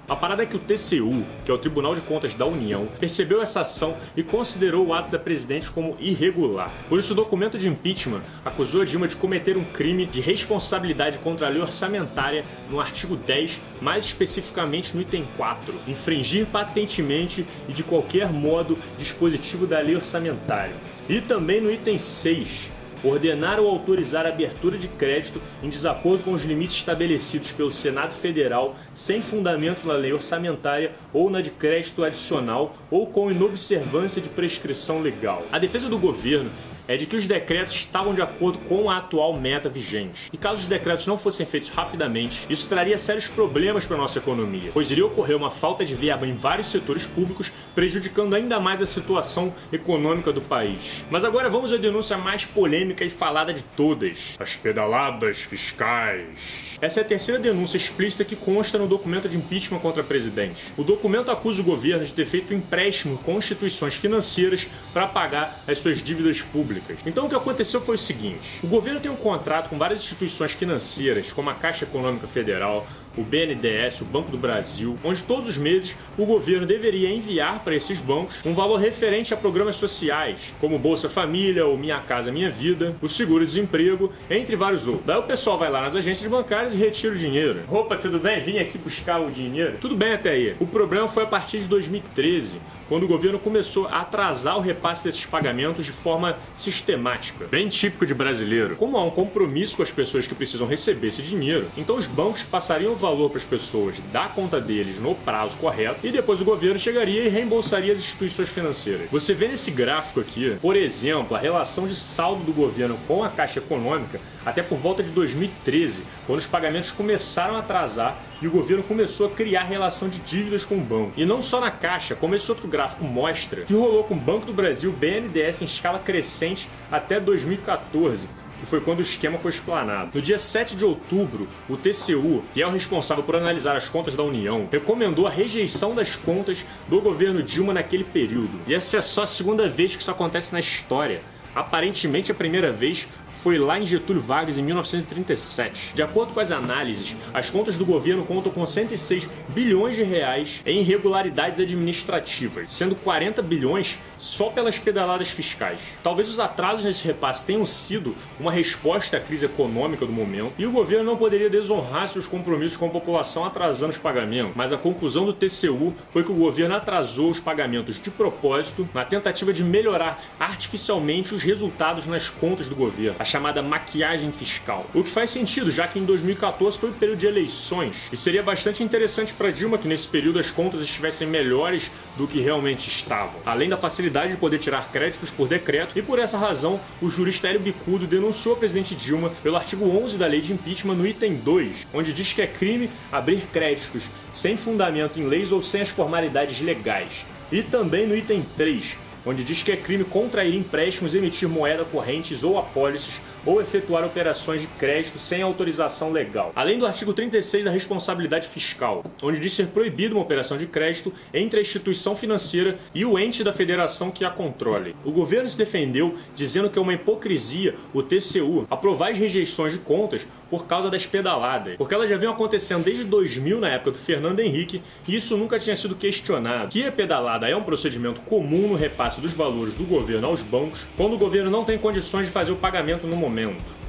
A 0.07 0.15
parada 0.15 0.43
é 0.43 0.45
que 0.45 0.57
o 0.57 0.59
TCU, 0.59 1.25
que 1.45 1.51
é 1.51 1.53
o 1.53 1.57
Tribunal 1.57 1.95
de 1.95 2.01
Contas 2.01 2.35
da 2.35 2.45
União, 2.45 2.87
percebeu 2.99 3.41
essa 3.41 3.61
ação 3.61 3.95
e 4.15 4.21
considerou 4.21 4.87
o 4.87 4.93
ato 4.93 5.09
da 5.09 5.17
presidente 5.17 5.71
como 5.71 5.95
irregular. 5.99 6.71
Por 6.89 6.99
isso, 6.99 7.13
o 7.13 7.15
documento 7.15 7.57
de 7.57 7.67
impeachment 7.67 8.21
acusou 8.43 8.81
a 8.81 8.85
Dilma 8.85 9.07
de 9.07 9.15
cometer 9.15 9.55
um 9.55 9.63
crime 9.63 10.05
de 10.05 10.19
responsabilidade 10.19 11.17
contra 11.19 11.47
a 11.47 11.49
lei 11.49 11.61
orçamentária 11.61 12.43
no 12.69 12.79
artigo 12.79 13.15
10, 13.15 13.61
mais 13.79 14.05
especificamente 14.05 14.95
no 14.95 15.01
item 15.01 15.25
4, 15.37 15.73
infringir 15.87 16.45
patentemente 16.47 17.45
e 17.69 17.71
de 17.71 17.83
qualquer 17.83 18.33
modo 18.33 18.77
dispositivo 18.97 19.65
da 19.65 19.79
lei 19.79 19.95
orçamentária. 19.95 20.75
E 21.07 21.21
também 21.21 21.61
no 21.61 21.71
item 21.71 21.97
6, 21.97 22.71
ordenar 23.03 23.59
ou 23.59 23.67
autorizar 23.67 24.25
a 24.25 24.29
abertura 24.29 24.77
de 24.77 24.87
crédito 24.87 25.41
em 25.63 25.69
desacordo 25.69 26.23
com 26.23 26.33
os 26.33 26.43
limites 26.43 26.75
estabelecidos 26.75 27.51
pelo 27.51 27.71
Senado 27.71 28.13
Federal, 28.13 28.75
sem 28.93 29.21
fundamento 29.21 29.85
na 29.85 29.93
lei 29.93 30.13
orçamentária 30.13 30.93
ou 31.13 31.29
na 31.29 31.41
de 31.41 31.51
crédito 31.51 32.03
adicional 32.03 32.75
ou 32.89 33.07
com 33.07 33.31
inobservância 33.31 34.21
de 34.21 34.29
prescrição 34.29 35.01
legal. 35.01 35.43
A 35.51 35.59
defesa 35.59 35.89
do 35.89 35.97
governo 35.97 36.49
é 36.87 36.97
de 36.97 37.05
que 37.05 37.15
os 37.15 37.27
decretos 37.27 37.75
estavam 37.75 38.13
de 38.13 38.21
acordo 38.21 38.59
com 38.59 38.89
a 38.89 38.97
atual 38.97 39.33
meta 39.33 39.69
vigente. 39.69 40.29
E 40.31 40.37
caso 40.37 40.61
os 40.61 40.67
decretos 40.67 41.07
não 41.07 41.17
fossem 41.17 41.45
feitos 41.45 41.69
rapidamente, 41.69 42.45
isso 42.49 42.67
traria 42.67 42.97
sérios 42.97 43.27
problemas 43.27 43.85
para 43.85 43.97
a 43.97 43.99
nossa 43.99 44.19
economia, 44.19 44.71
pois 44.73 44.91
iria 44.91 45.05
ocorrer 45.05 45.35
uma 45.35 45.49
falta 45.49 45.83
de 45.85 45.95
verba 45.95 46.27
em 46.27 46.33
vários 46.33 46.67
setores 46.67 47.05
públicos, 47.05 47.51
prejudicando 47.73 48.35
ainda 48.35 48.59
mais 48.59 48.81
a 48.81 48.85
situação 48.85 49.53
econômica 49.71 50.31
do 50.31 50.41
país. 50.41 51.05
Mas 51.09 51.23
agora 51.23 51.49
vamos 51.49 51.71
à 51.73 51.77
denúncia 51.77 52.17
mais 52.17 52.45
polêmica 52.45 53.03
e 53.03 53.09
falada 53.09 53.53
de 53.53 53.63
todas: 53.63 54.35
as 54.39 54.55
pedaladas 54.55 55.39
fiscais. 55.39 56.77
Essa 56.81 57.01
é 57.01 57.03
a 57.03 57.05
terceira 57.05 57.39
denúncia 57.39 57.77
explícita 57.77 58.25
que 58.25 58.35
consta 58.35 58.77
no 58.77 58.87
documento 58.87 59.29
de 59.29 59.37
impeachment 59.37 59.79
contra 59.79 60.01
a 60.01 60.05
presidente. 60.05 60.63
O 60.75 60.83
documento 60.83 61.29
acusa 61.29 61.61
o 61.61 61.65
governo 61.65 62.03
de 62.03 62.13
ter 62.13 62.25
feito 62.25 62.53
empréstimo 62.53 63.17
com 63.19 63.37
instituições 63.37 63.93
financeiras 63.93 64.67
para 64.91 65.07
pagar 65.07 65.63
as 65.67 65.77
suas 65.77 66.01
dívidas 66.01 66.41
públicas. 66.41 66.80
Então 67.05 67.25
o 67.25 67.29
que 67.29 67.35
aconteceu 67.35 67.81
foi 67.81 67.95
o 67.95 67.97
seguinte: 67.97 68.59
o 68.63 68.67
governo 68.67 68.99
tem 68.99 69.11
um 69.11 69.15
contrato 69.15 69.69
com 69.69 69.77
várias 69.77 69.99
instituições 69.99 70.51
financeiras, 70.51 71.31
como 71.33 71.49
a 71.49 71.53
Caixa 71.53 71.85
Econômica 71.85 72.27
Federal, 72.27 72.87
o 73.17 73.23
BNDES, 73.23 74.01
o 74.01 74.05
Banco 74.05 74.31
do 74.31 74.37
Brasil, 74.37 74.97
onde 75.03 75.23
todos 75.23 75.47
os 75.47 75.57
meses 75.57 75.95
o 76.17 76.25
governo 76.25 76.65
deveria 76.65 77.09
enviar 77.09 77.63
para 77.63 77.75
esses 77.75 77.99
bancos 77.99 78.41
um 78.45 78.53
valor 78.53 78.77
referente 78.77 79.33
a 79.33 79.37
programas 79.37 79.75
sociais, 79.75 80.53
como 80.59 80.79
Bolsa 80.79 81.09
Família 81.09 81.65
ou 81.65 81.77
Minha 81.77 81.99
Casa 81.99 82.31
Minha 82.31 82.49
Vida, 82.49 82.95
o 83.01 83.07
seguro-desemprego, 83.07 84.11
entre 84.29 84.55
vários 84.55 84.87
outros. 84.87 85.05
Daí 85.05 85.17
o 85.17 85.23
pessoal 85.23 85.57
vai 85.57 85.69
lá 85.69 85.81
nas 85.81 85.95
agências 85.95 86.29
bancárias 86.29 86.73
e 86.73 86.77
retira 86.77 87.13
o 87.13 87.17
dinheiro. 87.17 87.61
Opa, 87.69 87.95
tudo 87.95 88.19
bem? 88.19 88.41
Vim 88.41 88.59
aqui 88.59 88.77
buscar 88.77 89.19
o 89.19 89.29
dinheiro. 89.29 89.77
Tudo 89.79 89.95
bem 89.95 90.13
até 90.13 90.31
aí. 90.31 90.55
O 90.59 90.65
problema 90.65 91.07
foi 91.07 91.23
a 91.23 91.27
partir 91.27 91.59
de 91.59 91.67
2013, 91.67 92.57
quando 92.87 93.03
o 93.03 93.07
governo 93.07 93.39
começou 93.39 93.87
a 93.87 94.01
atrasar 94.01 94.57
o 94.57 94.61
repasse 94.61 95.03
desses 95.03 95.25
pagamentos 95.25 95.85
de 95.85 95.91
forma 95.91 96.37
sistemática. 96.53 97.45
Bem 97.45 97.69
típico 97.69 98.05
de 98.05 98.13
brasileiro. 98.13 98.75
Como 98.75 98.97
há 98.97 99.03
um 99.03 99.09
compromisso 99.09 99.77
com 99.77 99.83
as 99.83 99.91
pessoas 99.91 100.27
que 100.27 100.35
precisam 100.35 100.67
receber 100.67 101.07
esse 101.07 101.21
dinheiro, 101.21 101.67
então 101.77 101.95
os 101.95 102.07
bancos 102.07 102.43
passariam 102.43 102.93
o 102.93 102.95
valor 103.01 103.29
para 103.29 103.39
as 103.39 103.43
pessoas 103.43 103.99
da 104.13 104.29
conta 104.29 104.61
deles 104.61 104.99
no 104.99 105.15
prazo 105.15 105.57
correto 105.57 106.05
e 106.05 106.11
depois 106.11 106.39
o 106.39 106.45
governo 106.45 106.79
chegaria 106.79 107.25
e 107.25 107.29
reembolsaria 107.29 107.91
as 107.91 107.99
instituições 107.99 108.47
financeiras. 108.47 109.09
Você 109.11 109.33
vê 109.33 109.47
nesse 109.47 109.71
gráfico 109.71 110.19
aqui, 110.19 110.55
por 110.61 110.77
exemplo, 110.77 111.35
a 111.35 111.39
relação 111.39 111.87
de 111.87 111.95
saldo 111.95 112.43
do 112.43 112.53
governo 112.53 112.97
com 113.07 113.23
a 113.23 113.29
Caixa 113.29 113.59
Econômica 113.59 114.21
até 114.45 114.63
por 114.63 114.77
volta 114.77 115.03
de 115.03 115.09
2013, 115.09 116.03
quando 116.25 116.39
os 116.39 116.47
pagamentos 116.47 116.91
começaram 116.91 117.55
a 117.55 117.59
atrasar 117.59 118.17
e 118.41 118.47
o 118.47 118.51
governo 118.51 118.83
começou 118.83 119.27
a 119.27 119.31
criar 119.31 119.63
relação 119.63 120.09
de 120.09 120.19
dívidas 120.19 120.65
com 120.65 120.75
o 120.75 120.81
banco. 120.81 121.13
E 121.15 121.25
não 121.25 121.41
só 121.41 121.59
na 121.59 121.69
Caixa, 121.69 122.15
como 122.15 122.33
esse 122.33 122.49
outro 122.49 122.67
gráfico 122.67 123.03
mostra, 123.03 123.63
que 123.63 123.73
rolou 123.73 124.03
com 124.03 124.15
o 124.15 124.19
Banco 124.19 124.45
do 124.45 124.53
Brasil, 124.53 124.91
BNDES 124.91 125.61
em 125.61 125.65
escala 125.65 125.99
crescente 125.99 126.69
até 126.91 127.19
2014 127.19 128.40
que 128.61 128.65
foi 128.67 128.79
quando 128.79 128.99
o 128.99 129.01
esquema 129.01 129.37
foi 129.39 129.49
explanado. 129.49 130.11
No 130.13 130.21
dia 130.21 130.37
7 130.37 130.75
de 130.75 130.85
outubro, 130.85 131.47
o 131.67 131.75
TCU, 131.75 132.43
que 132.53 132.61
é 132.61 132.67
o 132.67 132.71
responsável 132.71 133.23
por 133.23 133.35
analisar 133.35 133.75
as 133.75 133.89
contas 133.89 134.15
da 134.15 134.23
União, 134.23 134.69
recomendou 134.71 135.25
a 135.27 135.31
rejeição 135.31 135.95
das 135.95 136.15
contas 136.15 136.65
do 136.87 137.01
governo 137.01 137.41
Dilma 137.41 137.73
naquele 137.73 138.03
período. 138.03 138.61
E 138.67 138.73
essa 138.73 138.97
é 138.97 139.01
só 139.01 139.23
a 139.23 139.27
segunda 139.27 139.67
vez 139.67 139.95
que 139.95 140.01
isso 140.01 140.11
acontece 140.11 140.53
na 140.53 140.59
história. 140.59 141.21
Aparentemente, 141.53 142.31
a 142.31 142.35
primeira 142.35 142.71
vez 142.71 143.07
foi 143.41 143.57
lá 143.57 143.79
em 143.79 143.85
Getúlio 143.85 144.21
Vargas 144.21 144.59
em 144.59 144.61
1937. 144.63 145.95
De 145.95 146.03
acordo 146.03 146.31
com 146.31 146.39
as 146.39 146.51
análises, 146.51 147.15
as 147.33 147.49
contas 147.49 147.75
do 147.75 147.85
governo 147.85 148.23
contam 148.23 148.51
com 148.51 148.65
106 148.65 149.27
bilhões 149.49 149.95
de 149.95 150.03
reais 150.03 150.61
em 150.63 150.81
irregularidades 150.81 151.59
administrativas, 151.59 152.71
sendo 152.71 152.95
40 152.95 153.41
bilhões 153.41 153.97
só 154.19 154.49
pelas 154.51 154.77
pedaladas 154.77 155.29
fiscais. 155.29 155.79
Talvez 156.03 156.29
os 156.29 156.39
atrasos 156.39 156.85
nesse 156.85 157.07
repasse 157.07 157.43
tenham 157.43 157.65
sido 157.65 158.15
uma 158.39 158.51
resposta 158.51 159.17
à 159.17 159.19
crise 159.19 159.45
econômica 159.45 160.05
do 160.05 160.11
momento 160.11 160.53
e 160.59 160.67
o 160.67 160.71
governo 160.71 161.03
não 161.03 161.17
poderia 161.17 161.49
desonrar 161.49 162.07
seus 162.07 162.27
compromissos 162.27 162.77
com 162.77 162.85
a 162.85 162.89
população 162.89 163.43
atrasando 163.43 163.91
os 163.91 163.97
pagamentos, 163.97 164.53
mas 164.55 164.71
a 164.71 164.77
conclusão 164.77 165.25
do 165.25 165.33
TCU 165.33 165.95
foi 166.11 166.23
que 166.23 166.31
o 166.31 166.35
governo 166.35 166.75
atrasou 166.75 167.31
os 167.31 167.39
pagamentos 167.39 167.99
de 167.99 168.11
propósito 168.11 168.87
na 168.93 169.03
tentativa 169.03 169.51
de 169.51 169.63
melhorar 169.63 170.23
artificialmente 170.39 171.33
os 171.33 171.41
resultados 171.41 172.05
nas 172.05 172.29
contas 172.29 172.67
do 172.67 172.75
governo, 172.75 173.15
a 173.17 173.30
chamada 173.31 173.61
maquiagem 173.61 174.29
fiscal. 174.29 174.85
O 174.93 175.03
que 175.03 175.09
faz 175.09 175.29
sentido, 175.29 175.71
já 175.71 175.87
que 175.87 175.97
em 175.97 176.03
2014 176.03 176.77
foi 176.77 176.89
o 176.89 176.93
período 176.93 177.19
de 177.19 177.27
eleições 177.27 178.09
e 178.11 178.17
seria 178.17 178.43
bastante 178.43 178.83
interessante 178.83 179.33
para 179.33 179.51
Dilma 179.51 179.77
que 179.77 179.87
nesse 179.87 180.07
período 180.07 180.37
as 180.37 180.51
contas 180.51 180.81
estivessem 180.81 181.27
melhores 181.27 181.89
do 182.17 182.27
que 182.27 182.41
realmente 182.41 182.89
estavam. 182.89 183.39
Além 183.45 183.69
da 183.69 183.77
facilidade 183.77 184.33
de 184.33 184.37
poder 184.37 184.59
tirar 184.59 184.91
créditos 184.91 185.31
por 185.31 185.47
decreto 185.47 185.97
e 185.97 186.01
por 186.01 186.19
essa 186.19 186.37
razão 186.37 186.79
o 187.01 187.09
jurista 187.09 187.47
Hélio 187.47 187.61
Bicudo 187.61 188.05
denunciou 188.05 188.55
a 188.55 188.57
presidente 188.57 188.93
Dilma 188.95 189.29
pelo 189.41 189.55
artigo 189.55 189.85
11 189.85 190.17
da 190.17 190.27
lei 190.27 190.41
de 190.41 190.51
impeachment 190.51 190.95
no 190.95 191.07
item 191.07 191.35
2, 191.35 191.87
onde 191.93 192.11
diz 192.11 192.33
que 192.33 192.41
é 192.41 192.47
crime 192.47 192.89
abrir 193.09 193.47
créditos 193.53 194.09
sem 194.29 194.57
fundamento 194.57 195.19
em 195.19 195.27
leis 195.27 195.53
ou 195.53 195.61
sem 195.61 195.81
as 195.81 195.89
formalidades 195.89 196.59
legais. 196.59 197.25
E 197.49 197.63
também 197.63 198.05
no 198.05 198.15
item 198.15 198.45
3, 198.57 198.97
onde 199.25 199.43
diz 199.43 199.63
que 199.63 199.71
é 199.71 199.77
crime 199.77 200.03
contrair 200.03 200.53
empréstimos, 200.55 201.13
emitir 201.13 201.47
moeda 201.47 201.85
correntes 201.85 202.43
ou 202.43 202.57
apólices 202.57 203.21
ou 203.45 203.61
efetuar 203.61 204.05
operações 204.05 204.61
de 204.61 204.67
crédito 204.67 205.17
sem 205.17 205.41
autorização 205.41 206.11
legal. 206.11 206.51
Além 206.55 206.77
do 206.77 206.85
artigo 206.85 207.13
36 207.13 207.65
da 207.65 207.71
responsabilidade 207.71 208.47
fiscal, 208.47 209.03
onde 209.21 209.39
diz 209.39 209.53
ser 209.53 209.67
proibida 209.67 210.13
uma 210.13 210.23
operação 210.23 210.57
de 210.57 210.67
crédito 210.67 211.13
entre 211.33 211.59
a 211.59 211.61
instituição 211.61 212.15
financeira 212.15 212.77
e 212.93 213.05
o 213.05 213.17
ente 213.17 213.43
da 213.43 213.53
federação 213.53 214.11
que 214.11 214.23
a 214.23 214.29
controle. 214.29 214.95
O 215.03 215.11
governo 215.11 215.49
se 215.49 215.57
defendeu 215.57 216.15
dizendo 216.35 216.69
que 216.69 216.77
é 216.77 216.81
uma 216.81 216.93
hipocrisia 216.93 217.75
o 217.93 218.03
TCU 218.03 218.67
aprovar 218.69 219.11
as 219.11 219.17
rejeições 219.17 219.73
de 219.73 219.79
contas 219.79 220.27
por 220.49 220.65
causa 220.65 220.89
das 220.89 221.05
pedaladas, 221.05 221.77
porque 221.77 221.93
elas 221.93 222.09
já 222.09 222.17
vinham 222.17 222.33
acontecendo 222.33 222.83
desde 222.83 223.05
2000 223.05 223.59
na 223.59 223.69
época 223.69 223.91
do 223.91 223.97
Fernando 223.97 224.41
Henrique 224.41 224.81
e 225.07 225.15
isso 225.15 225.37
nunca 225.37 225.57
tinha 225.57 225.75
sido 225.75 225.95
questionado. 225.95 226.67
Que 226.69 226.85
a 226.85 226.91
pedalada 226.91 227.47
é 227.47 227.55
um 227.55 227.63
procedimento 227.63 228.19
comum 228.21 228.67
no 228.67 228.75
repasse 228.75 229.21
dos 229.21 229.33
valores 229.33 229.75
do 229.75 229.85
governo 229.85 230.27
aos 230.27 230.43
bancos 230.43 230.85
quando 230.97 231.13
o 231.13 231.17
governo 231.17 231.49
não 231.49 231.63
tem 231.63 231.77
condições 231.77 232.25
de 232.25 232.33
fazer 232.33 232.51
o 232.51 232.57
pagamento 232.57 233.07
no 233.07 233.15
momento 233.15 233.30
momento. 233.31 233.80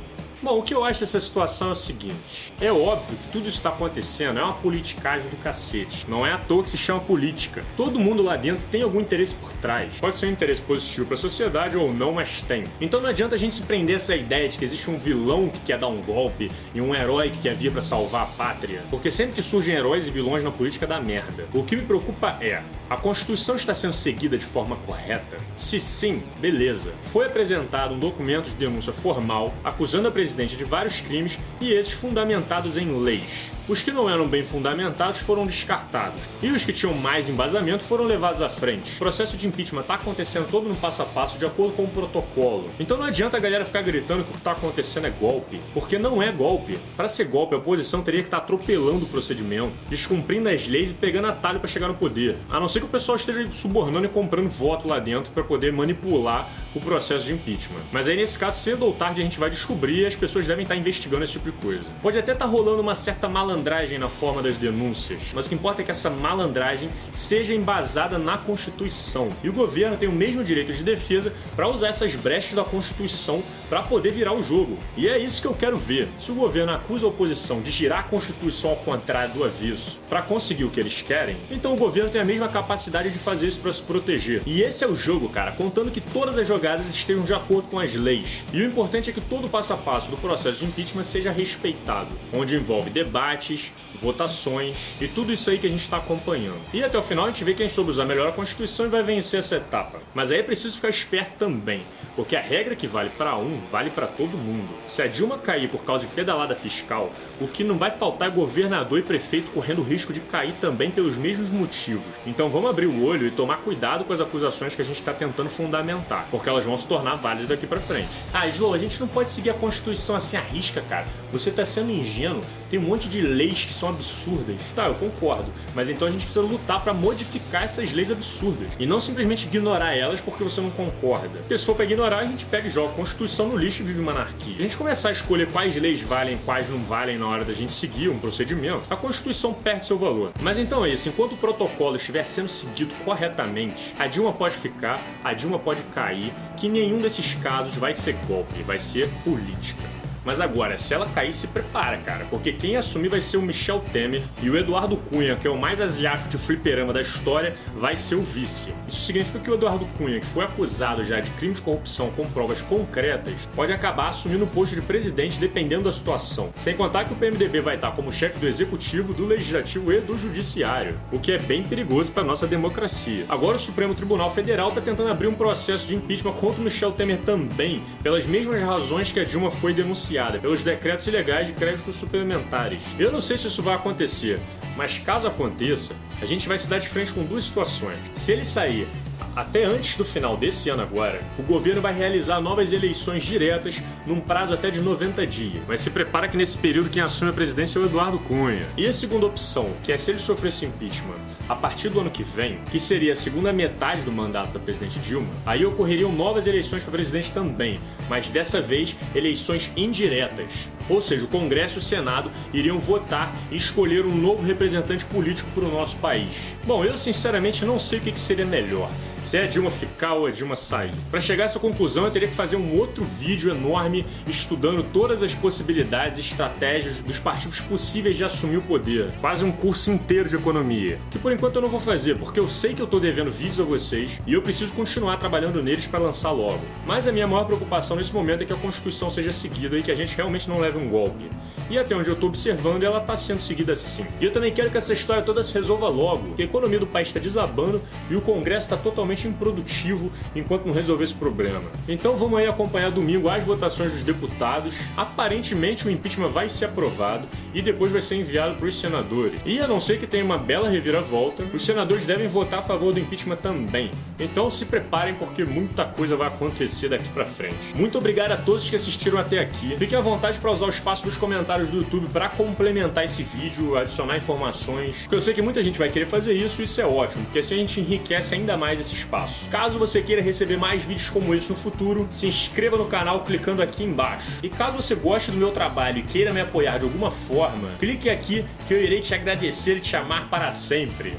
Bom, 0.43 0.59
o 0.59 0.63
que 0.63 0.75
eu 0.75 0.85
acho 0.85 0.99
dessa 0.99 1.21
situação 1.21 1.69
é 1.69 1.71
o 1.71 1.77
seguinte: 1.77 2.53
é 2.61 2.73
óbvio 2.73 3.17
que 3.17 3.29
tudo 3.29 3.47
isso 3.47 3.59
está 3.59 3.69
acontecendo 3.69 4.41
é 4.41 4.43
uma 4.43 4.55
politicagem 4.55 5.31
do 5.31 5.37
cacete. 5.37 6.05
Não 6.09 6.27
é 6.27 6.33
à 6.33 6.39
toa 6.39 6.65
que 6.65 6.71
se 6.71 6.77
chama 6.77 6.99
política. 6.99 7.65
Todo 7.77 8.01
mundo 8.01 8.25
lá 8.25 8.35
dentro 8.35 8.65
tem 8.69 8.83
algum 8.83 9.01
interesse 9.01 9.37
por 9.37 9.53
trás. 9.53 10.01
Pode 10.01 10.17
ser 10.17 10.27
um 10.27 10.31
interesse 10.31 10.61
positivo 10.61 11.07
para 11.07 11.15
a 11.15 11.19
sociedade 11.19 11.77
ou 11.77 11.95
não, 11.95 12.15
mas 12.15 12.43
tem. 12.43 12.65
Então 12.81 13.01
não 13.01 13.09
adianta 13.09 13.37
a 13.37 13.39
gente 13.39 13.55
se 13.55 13.63
prender 13.63 13.95
a 13.95 13.97
essa 13.97 14.17
ideia 14.17 14.49
de 14.49 14.59
que 14.59 14.65
existe 14.65 14.91
um 14.91 14.99
vilão 14.99 15.49
que 15.49 15.61
quer 15.61 15.79
dar 15.79 15.87
um 15.87 16.03
golpe 16.03 16.51
e 16.75 16.81
um 16.81 16.93
herói 16.93 17.31
que 17.31 17.39
quer 17.39 17.55
vir 17.55 17.71
para 17.71 17.81
salvar 17.81 18.25
a 18.25 18.27
pátria. 18.27 18.83
Porque 18.91 19.13
sempre 19.13 19.35
que 19.35 19.43
surgem 19.43 19.77
heróis 19.77 20.09
e 20.09 20.11
vilões 20.11 20.43
na 20.43 20.51
política 20.51 20.89
dá 20.89 21.01
merda. 21.01 21.47
O 21.55 21.63
que 21.63 21.77
me 21.77 21.83
preocupa 21.83 22.37
é: 22.41 22.65
a 22.91 22.97
Constituição 22.97 23.55
está 23.55 23.75
sendo 23.75 23.93
seguida 23.93 24.37
de 24.37 24.45
forma 24.45 24.75
correta? 24.85 25.37
Se 25.57 25.79
sim, 25.79 26.21
beleza. 26.41 26.93
Foi 27.13 27.27
apresentado 27.27 27.95
um 27.95 27.99
documento 28.01 28.51
de 28.51 28.57
denúncia 28.57 28.93
formal 28.93 29.55
acusando 29.63 30.09
a 30.09 30.11
presidente 30.11 30.32
presidente 30.33 30.57
de 30.57 30.65
vários 30.65 31.01
crimes 31.01 31.39
e 31.61 31.73
esses 31.73 31.93
fundamentados 31.93 32.79
em 32.79 32.87
leis. 33.03 33.53
Os 33.69 33.81
que 33.81 33.93
não 33.93 34.11
eram 34.11 34.27
bem 34.27 34.45
fundamentados 34.45 35.21
foram 35.21 35.47
descartados, 35.47 36.21
e 36.43 36.51
os 36.51 36.65
que 36.65 36.73
tinham 36.73 36.95
mais 36.95 37.29
embasamento 37.29 37.85
foram 37.85 38.05
levados 38.05 38.43
à 38.43 38.49
frente. 38.49 38.97
O 38.97 38.99
processo 38.99 39.37
de 39.37 39.47
impeachment 39.47 39.83
está 39.83 39.95
acontecendo 39.95 40.51
todo 40.51 40.69
no 40.69 40.75
passo 40.75 41.03
a 41.03 41.05
passo 41.05 41.39
de 41.39 41.47
acordo 41.47 41.75
com 41.75 41.85
o 41.85 41.89
protocolo. 41.89 42.71
Então 42.81 42.97
não 42.97 43.05
adianta 43.05 43.37
a 43.37 43.41
galera 43.41 43.65
ficar 43.65 43.83
gritando 43.83 44.25
que 44.25 44.31
o 44.31 44.33
que 44.33 44.39
está 44.39 44.51
acontecendo 44.51 45.07
é 45.07 45.11
golpe, 45.11 45.61
porque 45.73 45.97
não 45.97 46.21
é 46.21 46.33
golpe. 46.33 46.77
Para 46.97 47.07
ser 47.07 47.27
golpe, 47.27 47.55
a 47.55 47.59
oposição 47.59 48.03
teria 48.03 48.21
que 48.21 48.27
estar 48.27 48.39
tá 48.39 48.43
atropelando 48.43 49.05
o 49.05 49.09
procedimento, 49.09 49.73
descumprindo 49.89 50.49
as 50.49 50.67
leis 50.67 50.91
e 50.91 50.95
pegando 50.95 51.29
atalho 51.29 51.61
para 51.61 51.69
chegar 51.69 51.87
no 51.87 51.95
poder. 51.95 52.39
A 52.51 52.59
não 52.59 52.67
ser 52.67 52.81
que 52.81 52.87
o 52.87 52.89
pessoal 52.89 53.15
esteja 53.15 53.49
subornando 53.53 54.07
e 54.07 54.09
comprando 54.09 54.49
voto 54.49 54.89
lá 54.89 54.99
dentro 54.99 55.31
para 55.31 55.45
poder 55.45 55.73
manipular 55.73 56.51
o 56.75 56.81
processo 56.81 57.27
de 57.27 57.35
impeachment. 57.35 57.83
Mas 57.93 58.09
aí 58.09 58.17
nesse 58.17 58.37
caso, 58.37 58.59
cedo 58.59 58.85
ou 58.85 58.93
tarde 58.93 59.21
a 59.21 59.25
gente 59.25 59.39
vai 59.39 59.51
descobrir 59.51 60.01
e 60.01 60.07
as 60.07 60.17
pessoas 60.17 60.49
devem 60.49 60.65
estar 60.65 60.75
tá 60.75 60.81
investigando 60.81 61.23
esse 61.23 61.35
tipo 61.35 61.53
de 61.53 61.57
coisa. 61.59 61.89
Pode 62.03 62.19
até 62.19 62.33
estar 62.33 62.47
tá 62.47 62.51
rolando 62.51 62.83
uma 62.83 62.97
certa 62.97 63.29
malandragem 63.29 63.52
malandragem 63.53 63.99
na 63.99 64.09
forma 64.09 64.43
das 64.43 64.57
denúncias, 64.57 65.31
mas 65.35 65.47
o 65.47 65.49
que 65.49 65.55
importa 65.55 65.83
é 65.83 65.85
que 65.85 65.91
essa 65.91 66.09
malandragem 66.09 66.89
seja 67.13 67.55
embasada 67.55 68.19
na 68.19 68.39
Constituição. 68.39 69.29
E 69.43 69.49
o 69.49 69.53
governo 69.53 69.97
tem 69.97 70.09
o 70.09 70.13
mesmo 70.13 70.43
direito 70.43 70.73
de 70.73 70.83
defesa 70.83 71.33
para 71.55 71.69
usar 71.69 71.89
essas 71.89 72.17
brechas 72.17 72.55
da 72.55 72.65
Constituição 72.65 73.43
para 73.73 73.83
poder 73.85 74.11
virar 74.11 74.35
o 74.35 74.43
jogo. 74.43 74.79
E 74.99 75.09
é 75.09 75.17
isso 75.17 75.41
que 75.41 75.49
eu 75.49 75.55
quero 75.55 75.79
ver. 75.79 76.07
Se 76.19 76.31
o 76.31 76.35
governo 76.35 76.73
acusa 76.73 77.07
a 77.07 77.09
oposição 77.09 77.63
de 77.63 77.71
girar 77.71 78.01
a 78.01 78.03
Constituição 78.03 78.73
ao 78.73 78.77
contrário 78.77 79.33
do 79.33 79.43
aviso 79.43 79.99
para 80.11 80.21
conseguir 80.21 80.65
o 80.65 80.71
que 80.71 80.79
eles 80.79 81.01
querem, 81.01 81.39
então 81.51 81.73
o 81.73 81.77
governo 81.79 82.11
tem 82.11 82.21
a 82.21 82.25
mesma 82.25 82.49
capacidade 82.49 83.09
de 83.09 83.19
fazer 83.19 83.47
isso 83.47 83.61
para 83.61 83.73
se 83.73 83.83
proteger. 83.83 84.43
E 84.45 84.61
esse 84.61 84.85
é 84.85 84.87
o 84.87 84.95
jogo, 84.95 85.31
cara, 85.31 85.53
contando 85.53 85.91
que 85.91 86.03
todas 86.03 86.37
as 86.37 86.47
jogadas 86.47 86.87
estejam 86.95 87.25
de 87.25 87.33
acordo 87.33 87.69
com 87.69 87.79
as 87.79 87.95
leis. 87.95 88.45
E 88.53 88.61
o 88.61 88.67
importante 88.67 89.09
é 89.09 89.13
que 89.15 89.23
todo 89.23 89.47
o 89.47 89.49
passo 89.49 89.73
a 89.73 89.77
passo 89.79 90.11
do 90.11 90.19
processo 90.19 90.59
de 90.59 90.67
impeachment 90.67 91.05
seja 91.05 91.33
respeitado, 91.33 92.11
onde 92.31 92.55
envolve 92.55 92.91
debate 92.91 93.13
debates, 93.23 93.73
votações 94.01 94.91
e 95.01 95.09
tudo 95.09 95.33
isso 95.33 95.49
aí 95.49 95.59
que 95.59 95.67
a 95.67 95.71
gente 95.71 95.83
está 95.83 95.97
acompanhando. 95.97 96.61
E 96.73 96.83
até 96.83 96.99
o 96.99 97.03
final 97.03 97.25
a 97.25 97.29
gente 97.29 97.45
vê 97.45 97.55
quem 97.55 97.69
soube 97.69 97.91
usar 97.91 98.05
melhor 98.05 98.29
a 98.29 98.33
Constituição 98.33 98.87
e 98.87 98.89
vai 98.89 99.03
vencer 99.03 99.39
essa 99.39 99.57
etapa. 99.57 100.01
Mas 100.15 100.31
aí 100.31 100.41
é 100.41 100.43
preciso 100.43 100.77
ficar 100.77 100.89
esperto 100.89 101.39
também, 101.39 101.83
porque 102.17 102.37
a 102.37 102.41
regra 102.41 102.77
que 102.77 102.87
vale 102.87 103.11
para 103.11 103.37
um 103.37 103.61
vale 103.71 103.91
para 103.91 104.07
todo 104.07 104.37
mundo. 104.37 104.69
Se 104.87 105.03
a 105.03 105.07
Dilma 105.07 105.39
cair 105.39 105.69
por 105.69 105.85
causa 105.85 106.07
de 106.07 106.13
pedalada 106.13 106.55
fiscal, 106.55 107.11
o 107.41 107.49
que 107.49 107.65
não 107.65 107.79
vai 107.79 107.91
faltar 107.91 108.29
é 108.29 108.31
governador 108.31 108.99
e 108.99 109.03
prefeito 109.03 109.51
correndo 109.53 109.83
risco 109.83 110.13
de 110.13 110.21
cair 110.21 110.53
também 110.61 110.91
pelos 110.91 111.17
mesmos 111.17 111.49
motivos. 111.49 112.05
Então 112.27 112.51
vamos 112.51 112.71
abrir 112.71 112.87
o 112.87 113.05
olho 113.05 113.27
e 113.27 113.31
tomar 113.31 113.59
cuidado 113.59 114.05
com 114.05 114.13
as 114.13 114.21
acusações 114.21 114.75
que 114.75 114.83
a 114.83 114.85
gente 114.85 114.99
está 114.99 115.13
tentando 115.13 115.49
fundamentar, 115.49 116.27
porque 116.31 116.49
elas 116.49 116.65
vão 116.65 116.77
se 116.77 116.87
tornar 116.87 117.17
válidas 117.17 117.49
daqui 117.49 117.67
para 117.67 117.81
frente. 117.81 118.09
Ah, 118.33 118.47
Slow, 118.49 118.75
a 118.75 118.79
gente 118.79 119.01
não 119.01 119.09
pode 119.09 119.31
seguir 119.31 119.51
a 119.51 119.55
Constituição 119.55 120.17
assim 120.17 120.37
à 120.37 120.41
risca, 120.41 120.83
cara. 120.83 121.07
Você 121.33 121.51
está 121.51 121.65
sendo 121.65 121.91
ingênuo. 121.91 122.43
Tem 122.71 122.79
um 122.79 122.83
monte 122.83 123.09
de 123.09 123.21
leis 123.21 123.65
que 123.65 123.73
são 123.73 123.91
absurdas. 123.91 124.57
Tá, 124.75 124.87
eu 124.87 124.95
concordo. 124.95 125.47
Mas 125.75 125.89
então 125.89 126.09
a 126.09 126.11
gente 126.11 126.25
precisa 126.25 126.45
lutar 126.45 126.83
para 126.83 126.95
modificar 126.95 127.65
essas 127.65 127.93
leis 127.93 128.11
absurdas. 128.11 128.69
E 128.79 128.87
não 128.87 129.01
simplesmente 129.01 129.47
ignorar 129.47 129.95
elas 129.95 130.21
porque 130.21 130.43
você 130.43 130.61
não 130.61 130.71
concorda. 130.71 131.39
Porque 131.41 131.57
se 131.57 131.65
for 131.65 131.75
para 131.75 131.85
ignorar, 131.85 132.02
a 132.05 132.25
gente 132.25 132.45
pega 132.47 132.67
e 132.67 132.71
joga 132.71 132.93
a 132.93 132.97
Constituição 132.97 133.49
no 133.49 133.57
lixo 133.57 133.83
e 133.83 133.87
vive 133.87 134.01
uma 134.01 134.13
anarquia. 134.13 134.57
A 134.59 134.63
gente 134.63 134.77
começar 134.77 135.11
a 135.11 135.13
escolher 135.13 135.51
quais 135.53 135.77
leis 135.77 136.03
valem, 136.03 136.37
quais 136.45 136.69
não 136.69 136.79
valem 136.79 137.17
na 137.17 137.27
hora 137.27 137.45
da 137.45 137.53
gente 137.53 137.73
seguir 137.73 138.09
um 138.09 138.19
procedimento, 138.19 138.83
a 138.91 138.97
Constituição 138.97 139.55
perde 139.55 139.87
seu 139.87 139.99
valor. 139.99 140.33
Mas 140.41 140.59
então 140.59 140.85
é 140.85 140.91
isso. 140.91 141.09
Enquanto 141.09 141.33
o 141.33 141.37
protocolo 141.37 141.97
estiver 141.97 142.27
sendo 142.27 142.49
seguido 142.49 142.93
corretamente, 143.05 143.95
a 143.99 144.07
Dilma 144.07 144.33
pode 144.33 144.57
ficar, 144.57 145.01
a 145.23 145.33
Dilma 145.33 145.59
pode 145.59 145.83
cair, 145.85 146.33
que 146.57 146.69
nenhum 146.69 147.01
desses 147.01 147.35
casos 147.37 147.77
vai 147.77 147.95
ser 147.95 148.15
golpe, 148.27 148.63
vai 148.63 148.79
ser 148.79 149.09
política. 149.25 150.02
Mas 150.25 150.41
agora, 150.41 150.77
se 150.77 150.95
ela 150.95 151.07
cair, 151.07 151.33
se 151.33 151.49
prepara, 151.49 151.99
cara, 151.99 152.27
porque 152.31 152.53
quem 152.53 152.77
assumir 152.77 153.09
vai 153.09 153.21
ser 153.21 153.37
o 153.37 153.43
Michel 153.43 153.85
Temer 153.93 154.23
e 154.41 154.49
o 154.49 154.57
Eduardo 154.57 154.97
Cunha, 154.97 155.37
que 155.37 155.47
é 155.47 155.51
o 155.51 155.59
mais 155.59 155.81
asiático 155.81 156.29
de 156.29 156.39
fliperama 156.39 156.93
da 156.93 157.01
história, 157.01 157.55
vai 157.75 157.97
ser 157.97 158.15
o 158.15 158.23
vice. 158.23 158.73
Isso 158.89 159.05
significa 159.07 159.39
que 159.39 159.51
o 159.51 159.55
Eduardo 159.55 159.87
Cunha, 159.99 160.21
que 160.21 160.27
foi 160.27 160.45
acusado 160.45 161.03
já 161.03 161.21
de 161.21 161.31
crime 161.33 161.55
de 161.55 161.61
corrupção 161.61 162.11
com 162.11 162.25
provas 162.31 162.61
concretas, 162.61 163.49
pode 163.55 163.73
acabar 163.73 164.09
assumindo 164.09 164.45
o 164.45 164.47
posto 164.47 164.75
de 164.75 164.83
presidente 164.83 165.41
dependendo 165.41 165.85
da 165.85 165.93
situação. 165.93 166.53
Sem 166.57 166.77
contar 166.77 167.05
que 167.05 167.13
o 167.13 167.17
PMDB 167.17 167.61
vai 167.61 167.75
estar 167.75 167.91
como 167.93 168.13
chefe 168.13 168.39
do 168.39 168.47
executivo, 168.47 169.13
do 169.13 169.27
legislativo 169.27 169.93
e 169.93 170.01
do 170.01 170.17
judiciário, 170.17 170.99
o 171.11 171.19
que 171.19 171.33
é 171.33 171.39
bem 171.39 171.63
perigoso 171.63 172.13
para 172.13 172.23
nossa 172.23 172.47
democracia. 172.47 173.25
Agora 173.29 173.57
o 173.57 173.61
Supremo 173.61 173.95
Tribunal 173.95 174.31
Federal 174.31 174.69
está 174.69 174.81
tentando 174.81 175.11
abrir 175.11 175.27
um 175.27 175.35
processo 175.35 175.89
de 175.89 175.97
impeachment 175.97 176.33
contra 176.35 176.61
o 176.61 176.65
Michel 176.65 176.93
Temer 176.93 177.19
também, 177.19 177.83
pelas 178.03 178.27
mesmas 178.27 178.63
razões 178.63 179.11
que 179.11 179.19
a 179.19 179.25
Dilma 179.25 179.51
foi 179.51 179.75
denunciada, 179.75 180.12
pelos 180.41 180.63
decretos 180.63 181.07
ilegais 181.07 181.47
de 181.47 181.55
créditos 181.55 181.97
suplementares. 181.97 182.83
Eu 182.99 183.11
não 183.11 183.21
sei 183.21 183.39
se 183.39 183.47
isso 183.47 183.63
vai 183.63 183.75
acontecer, 183.75 184.41
mas 184.77 184.99
caso 184.99 185.27
aconteça, 185.27 185.95
a 186.21 186.27
gente 186.27 186.49
vai 186.49 186.59
se 186.59 186.69
dar 186.69 186.79
de 186.79 186.89
frente 186.89 187.13
com 187.13 187.25
duas 187.25 187.45
situações. 187.45 187.99
Se 188.15 188.33
ele 188.33 188.45
sair 188.45 188.87
até 189.35 189.65
antes 189.65 189.97
do 189.97 190.05
final 190.05 190.37
desse 190.37 190.69
ano 190.69 190.83
agora, 190.83 191.23
o 191.39 191.43
governo 191.43 191.81
vai 191.81 191.95
realizar 191.95 192.41
novas 192.41 192.73
eleições 192.73 193.23
diretas 193.23 193.81
num 194.07 194.21
prazo 194.21 194.55
até 194.55 194.71
de 194.71 194.81
90 194.81 195.27
dias. 195.27 195.63
Mas 195.67 195.81
se 195.81 195.91
prepara 195.91 196.29
que 196.29 196.37
nesse 196.37 196.59
período 196.59 196.91
quem 196.91 197.03
assume 197.03 197.31
a 197.31 197.35
presidência 197.35 197.79
é 197.79 197.83
o 197.83 197.87
Eduardo 197.87 198.19
Cunha. 198.19 198.67
E 198.77 198.87
a 198.87 198.93
segunda 198.93 199.27
opção, 199.27 199.71
que 199.83 199.93
é 199.93 199.97
se 199.97 200.11
ele 200.11 200.19
sofresse 200.19 200.67
impeachment 200.67 201.21
a 201.49 201.57
partir 201.57 201.89
do 201.89 202.01
ano 202.01 202.11
que 202.11 202.23
vem, 202.23 202.59
que 202.71 202.79
seria 202.79 203.13
a 203.13 203.17
segunda 203.17 203.53
metade 203.53 204.03
do 204.03 204.13
mandato 204.13 204.53
da 204.53 204.61
presidente 204.61 204.99
Dilma, 204.99 205.29
aí 205.45 205.65
ocorreriam 205.65 206.13
novas 206.13 206.47
eleições 206.47 206.83
para 206.83 206.93
presidente 206.93 207.33
também, 207.33 207.81
mas 208.09 208.31
dessa 208.31 208.61
vez 208.61 208.95
eleições 209.15 209.71
indiretas. 209.77 210.69
Ou 210.93 211.01
seja, 211.01 211.25
o 211.25 211.29
Congresso 211.29 211.77
e 211.77 211.79
o 211.79 211.83
Senado 211.83 212.31
iriam 212.53 212.79
votar 212.79 213.35
e 213.51 213.57
escolher 213.57 214.05
um 214.05 214.15
novo 214.15 214.43
representante 214.43 215.07
político 215.07 215.49
para 215.55 215.65
o 215.65 215.71
nosso 215.71 215.97
país. 215.97 216.55
Bom, 216.67 216.85
eu 216.85 216.99
sinceramente 216.99 217.65
não 217.65 217.79
sei 217.79 217.99
o 217.99 218.03
que 218.03 218.21
seria 218.21 218.45
melhor 218.45 218.91
se 219.23 219.37
é 219.37 219.45
a 219.45 219.47
Dilma 219.47 219.71
ficar 219.71 220.15
ou 220.15 220.27
a 220.27 220.31
Dilma 220.31 220.55
sair. 220.57 220.95
Para 221.11 221.21
chegar 221.21 221.45
a 221.45 221.47
essa 221.47 221.59
conclusão, 221.59 222.05
eu 222.05 222.11
teria 222.11 222.29
que 222.29 222.35
fazer 222.35 222.57
um 222.57 222.79
outro 222.79 223.05
vídeo 223.05 223.51
enorme 223.51 224.05
estudando 224.27 224.83
todas 224.83 225.23
as 225.23 225.35
possibilidades 225.35 226.19
e 226.19 226.21
estratégias 226.21 227.01
dos 227.01 227.19
partidos 227.19 227.61
possíveis 227.61 228.17
de 228.17 228.25
assumir 228.25 228.59
o 228.59 228.63
poder. 228.63 229.13
Quase 229.21 229.45
um 229.45 229.53
curso 229.53 229.91
inteiro 229.91 230.29
de 230.29 230.37
economia. 230.37 230.99
Que 231.11 231.19
por 231.19 231.33
enquanto 231.33 231.57
eu 231.57 231.63
não 231.63 231.69
vou 231.69 231.81
fazer, 231.81 232.17
porque 232.17 232.41
eu 232.41 232.49
sei 232.49 232.75
que 232.75 232.83
eu 232.83 232.87
tô 232.87 232.99
devendo 232.99 233.31
vídeos 233.31 233.61
a 233.61 233.65
vocês 233.65 234.21
e 234.27 234.33
eu 234.33 234.43
preciso 234.43 234.75
continuar 234.75 235.17
trabalhando 235.17 235.63
neles 235.63 235.87
para 235.87 236.01
lançar 236.01 236.31
logo. 236.31 236.61
Mas 236.87 237.07
a 237.07 237.13
minha 237.13 237.27
maior 237.27 237.45
preocupação 237.45 237.97
nesse 237.97 238.13
momento 238.13 238.43
é 238.43 238.47
que 238.47 238.53
a 238.53 238.57
Constituição 238.57 239.09
seja 239.09 239.33
seguida 239.33 239.79
e 239.79 239.83
que 239.83 239.91
a 239.91 239.95
gente 239.95 240.17
realmente 240.17 240.49
não 240.49 240.59
leve 240.59 240.79
um 240.79 240.89
golpe. 240.89 241.31
E 241.71 241.79
até 241.79 241.95
onde 241.95 242.11
eu 242.11 242.17
tô 242.17 242.27
observando, 242.27 242.83
ela 242.83 243.01
tá 243.01 243.17
sendo 243.17 243.41
seguida 243.41 243.75
sim. 243.75 244.07
E 244.21 244.25
eu 244.25 244.33
também 244.33 244.53
quero 244.53 244.71
que 244.71 244.77
essa 244.77 244.93
história 244.93 245.23
toda 245.23 245.43
se 245.43 245.55
resolva 245.55 245.89
logo, 245.89 246.29
porque 246.29 246.43
a 246.43 246.45
economia 246.45 246.79
do 246.79 246.87
país 246.87 247.09
está 247.09 247.21
desabando 247.21 247.81
e 248.11 248.17
o 248.17 248.21
Congresso 248.21 248.67
está 248.67 248.77
totalmente 248.77 249.12
improdutivo 249.29 250.11
enquanto 250.35 250.67
não 250.67 250.73
resolver 250.73 251.05
esse 251.05 251.15
problema. 251.15 251.71
Então 251.89 252.17
vamos 252.17 252.39
aí 252.39 252.47
acompanhar 252.47 252.91
domingo 252.91 253.29
as 253.29 253.45
votações 253.45 253.93
dos 253.93 254.03
deputados. 254.03 254.77
Aparentemente 254.97 255.87
o 255.87 255.91
impeachment 255.91 256.29
vai 256.29 256.49
ser 256.49 256.67
aprovado 256.67 257.27
e 257.55 257.61
depois 257.61 257.93
vai 257.93 258.01
ser 258.01 258.17
enviado 258.17 258.55
para 258.57 258.67
os 258.67 258.79
senadores. 258.79 259.41
E 259.45 259.61
a 259.61 259.69
não 259.69 259.81
ser 259.81 259.99
que 259.99 260.07
tenha 260.07 260.25
uma 260.25 260.39
bela 260.39 260.69
reviravolta, 260.69 261.45
os 261.53 261.65
senadores 261.65 262.05
devem 262.05 262.29
votar 262.29 262.61
a 262.61 262.63
favor 262.63 262.93
do 262.93 263.01
impeachment 263.01 263.37
também. 263.37 263.91
Então 264.19 264.51
se 264.51 264.65
preparem 264.67 265.15
porque 265.15 265.45
muita 265.45 265.85
coisa 265.85 266.17
vai 266.17 266.29
acontecer 266.29 266.89
daqui 266.89 267.09
para 267.09 267.25
frente. 267.25 267.75
Muito 267.75 267.99
obrigado 267.99 268.33
a 268.33 268.37
todos 268.37 268.69
que 268.69 268.77
assistiram 268.77 269.19
até 269.19 269.39
aqui. 269.39 269.77
Fiquem 269.79 269.99
à 269.99 270.01
vontade 270.01 270.39
para 270.39 270.51
usar 270.51 270.67
o 270.67 270.71
espaço 270.71 271.05
dos 271.05 271.17
comentários 271.17 271.69
do 271.69 271.79
YouTube 271.79 272.09
para 272.13 272.29
complementar 272.29 273.05
esse 273.05 273.23
vídeo, 273.23 273.77
adicionar 273.77 274.17
informações. 274.17 275.01
Porque 275.03 275.15
eu 275.15 275.21
sei 275.21 275.35
que 275.35 275.43
muita 275.43 275.63
gente 275.63 275.79
vai 275.79 275.89
querer 275.89 276.07
fazer 276.07 276.33
isso 276.33 276.61
e 276.61 276.65
isso 276.65 276.81
é 276.81 276.87
ótimo, 276.87 277.25
porque 277.25 277.39
assim 277.39 277.55
a 277.55 277.59
gente 277.59 277.81
enriquece 277.81 278.35
ainda 278.35 278.57
mais 278.57 278.81
esse 278.81 278.95
espaço. 279.03 279.49
Caso 279.51 279.79
você 279.79 280.01
queira 280.01 280.23
receber 280.23 280.57
mais 280.57 280.83
vídeos 280.85 281.11
como 281.11 281.35
esse 281.35 281.51
no 281.51 281.57
futuro, 281.57 282.09
se 282.11 282.27
inscreva 282.27 282.77
no 282.77 282.87
canal 282.87 283.25
clicando 283.25 283.63
aqui 283.63 283.85
embaixo. 283.85 284.31
E 284.43 284.49
caso 284.49 284.81
você 284.81 284.95
goste 284.95 285.31
do 285.31 285.37
meu 285.37 285.51
trabalho 285.51 285.99
e 285.99 286.03
queira 286.03 286.33
me 286.33 286.41
apoiar 286.41 286.79
de 286.79 286.85
alguma 286.85 287.11
forma, 287.11 287.69
clique 287.79 288.09
aqui 288.09 288.45
que 288.67 288.75
eu 288.75 288.83
irei 288.83 289.01
te 289.01 289.15
agradecer 289.15 289.77
e 289.77 289.81
te 289.81 289.97
amar 289.97 290.29
para 290.29 290.51
sempre. 290.53 291.17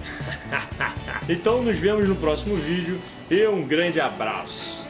então 1.30 1.62
nos 1.62 1.78
vemos 1.78 2.08
no 2.08 2.16
próximo 2.16 2.56
vídeo 2.56 3.00
e 3.30 3.46
um 3.48 3.64
grande 3.64 4.00
abraço. 4.00 4.83